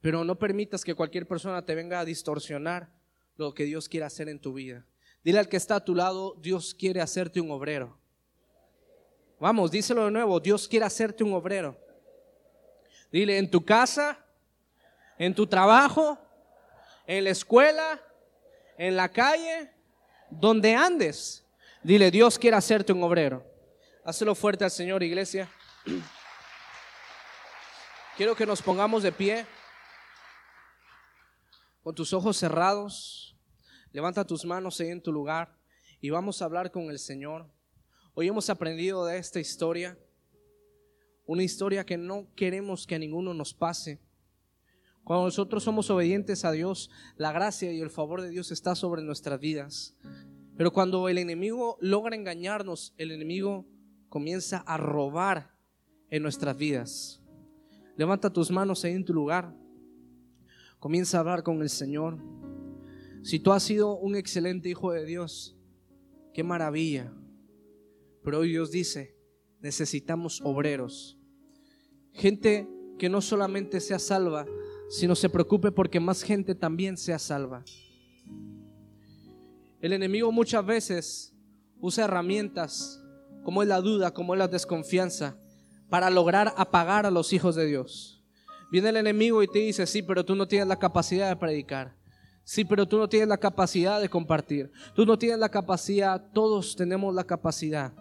[0.01, 2.91] Pero no permitas que cualquier persona te venga a distorsionar
[3.37, 4.85] lo que Dios quiere hacer en tu vida.
[5.23, 7.97] Dile al que está a tu lado, Dios quiere hacerte un obrero.
[9.39, 11.77] Vamos, díselo de nuevo, Dios quiere hacerte un obrero.
[13.11, 14.25] Dile, en tu casa,
[15.17, 16.17] en tu trabajo,
[17.07, 18.01] en la escuela,
[18.77, 19.71] en la calle,
[20.29, 21.45] donde andes.
[21.83, 23.45] Dile, Dios quiere hacerte un obrero.
[24.05, 25.49] Hazlo fuerte al Señor, iglesia.
[28.17, 29.45] Quiero que nos pongamos de pie,
[31.83, 33.35] con tus ojos cerrados.
[33.91, 35.55] Levanta tus manos ahí en tu lugar
[35.99, 37.49] y vamos a hablar con el Señor.
[38.13, 39.97] Hoy hemos aprendido de esta historia,
[41.25, 43.99] una historia que no queremos que a ninguno nos pase.
[45.03, 49.03] Cuando nosotros somos obedientes a Dios, la gracia y el favor de Dios está sobre
[49.03, 49.97] nuestras vidas.
[50.55, 53.65] Pero cuando el enemigo logra engañarnos, el enemigo
[54.07, 55.57] comienza a robar
[56.09, 57.21] en nuestras vidas.
[57.97, 59.53] Levanta tus manos ahí en tu lugar.
[60.79, 62.17] Comienza a hablar con el Señor.
[63.23, 65.57] Si tú has sido un excelente hijo de Dios,
[66.33, 67.13] qué maravilla.
[68.23, 69.17] Pero hoy Dios dice,
[69.59, 71.19] necesitamos obreros.
[72.11, 74.45] Gente que no solamente sea salva,
[74.89, 77.63] sino se preocupe porque más gente también sea salva.
[79.81, 81.33] El enemigo muchas veces
[81.79, 83.03] usa herramientas
[83.43, 85.37] como es la duda, como es la desconfianza,
[85.89, 88.23] para lograr apagar a los hijos de Dios.
[88.71, 91.95] Viene el enemigo y te dice, sí, pero tú no tienes la capacidad de predicar.
[92.45, 94.71] Sí, pero tú no tienes la capacidad de compartir.
[94.95, 97.93] Tú no tienes la capacidad, todos tenemos la capacidad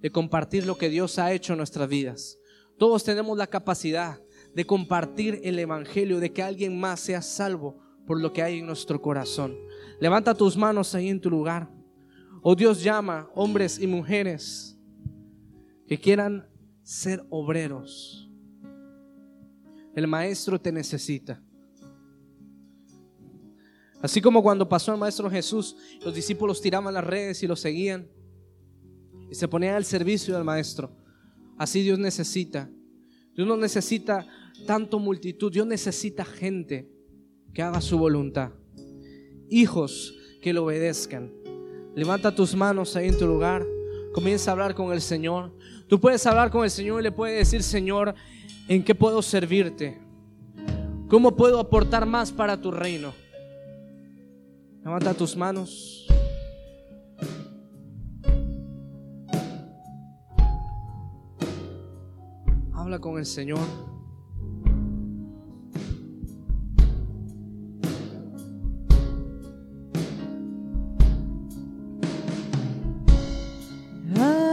[0.00, 2.38] de compartir lo que Dios ha hecho en nuestras vidas.
[2.78, 4.20] Todos tenemos la capacidad
[4.54, 8.66] de compartir el Evangelio, de que alguien más sea salvo por lo que hay en
[8.66, 9.56] nuestro corazón.
[10.00, 11.70] Levanta tus manos ahí en tu lugar.
[12.42, 14.76] Oh Dios llama hombres y mujeres
[15.86, 16.48] que quieran
[16.82, 18.28] ser obreros.
[19.94, 21.42] El maestro te necesita.
[24.00, 28.08] Así como cuando pasó el Maestro Jesús, los discípulos tiraban las redes y lo seguían
[29.30, 30.96] y se ponían al servicio del Maestro.
[31.56, 32.68] Así Dios necesita.
[33.36, 34.26] Dios no necesita
[34.66, 36.88] tanto multitud, Dios necesita gente
[37.52, 38.52] que haga su voluntad.
[39.48, 41.32] Hijos que le obedezcan.
[41.94, 43.66] Levanta tus manos ahí en tu lugar.
[44.14, 45.52] Comienza a hablar con el Señor.
[45.88, 48.14] Tú puedes hablar con el Señor y le puedes decir, Señor,
[48.68, 50.00] ¿en qué puedo servirte?
[51.08, 53.12] ¿Cómo puedo aportar más para tu reino?
[54.82, 56.06] Levanta tus manos.
[62.72, 63.91] Habla con el Señor.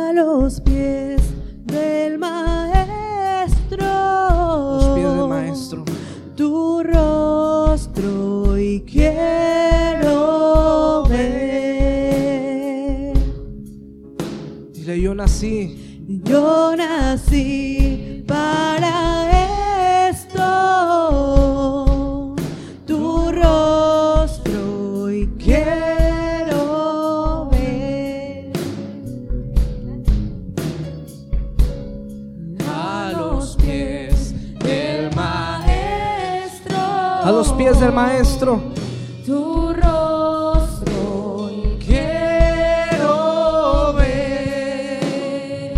[0.10, 1.22] A los pies
[1.66, 3.78] del maestro.
[3.78, 5.86] Los pies del maestro.
[6.36, 13.14] Tu rostro y quiero ver.
[14.74, 17.79] Dile, yo nací Yo nací
[37.60, 38.62] pies del Maestro.
[39.26, 41.52] tu rostro
[41.86, 43.12] quiero
[43.98, 45.74] ver.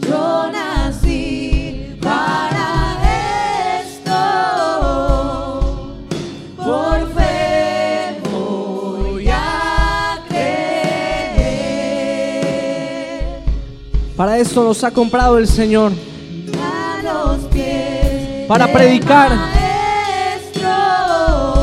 [0.00, 2.98] Yo nací para
[3.80, 4.18] esto,
[6.56, 11.44] por fe voy a creer.
[14.16, 16.07] Para esto nos ha comprado el Señor.
[18.48, 19.30] Para predicar.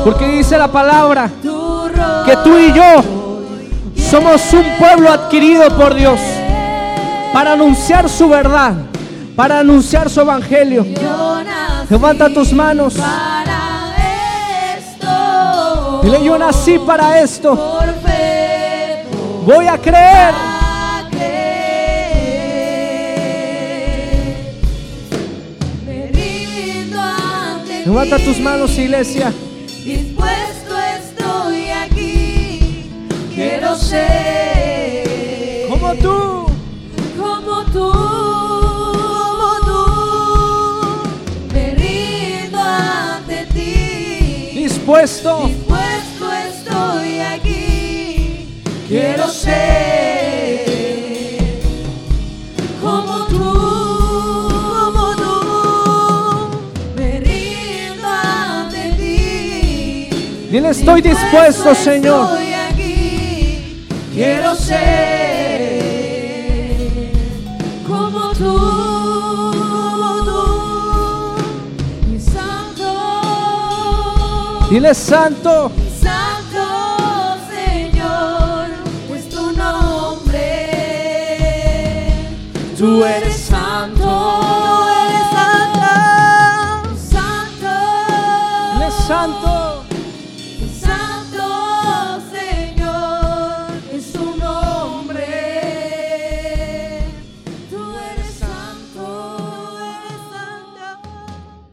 [0.04, 1.28] Porque dice la palabra
[2.24, 3.04] que tú y yo
[3.96, 6.20] somos un pueblo adquirido por Dios
[7.32, 8.74] para anunciar su verdad,
[9.34, 10.86] para anunciar su evangelio.
[11.90, 12.94] Levanta tus manos.
[12.94, 13.96] para
[14.78, 16.00] esto.
[16.04, 17.80] Dile, yo nací para esto.
[19.44, 20.55] Voy a creer.
[27.86, 29.32] Levanta tus manos, iglesia.
[29.84, 32.90] Dispuesto estoy aquí.
[33.32, 35.06] Quiero ser
[35.68, 36.46] Como tú.
[37.16, 37.92] como tú,
[39.30, 39.84] como tú.
[41.54, 44.58] Me rindo ante ti.
[44.62, 45.46] Dispuesto.
[45.46, 48.48] Dispuesto estoy aquí.
[48.88, 50.15] Quiero ser
[60.70, 62.38] Estoy dispuesto, Señor.
[62.38, 63.86] Estoy aquí.
[64.12, 65.86] Quiero ser
[67.86, 68.86] como tú.
[74.68, 75.70] Dile, santo.
[76.02, 78.66] Santo Señor,
[79.14, 80.42] es tu nombre.
[82.76, 84.02] Tú eres santo.
[84.02, 85.86] Tú eres santo.
[87.12, 87.70] Santo.
[88.74, 89.55] Dile, santo.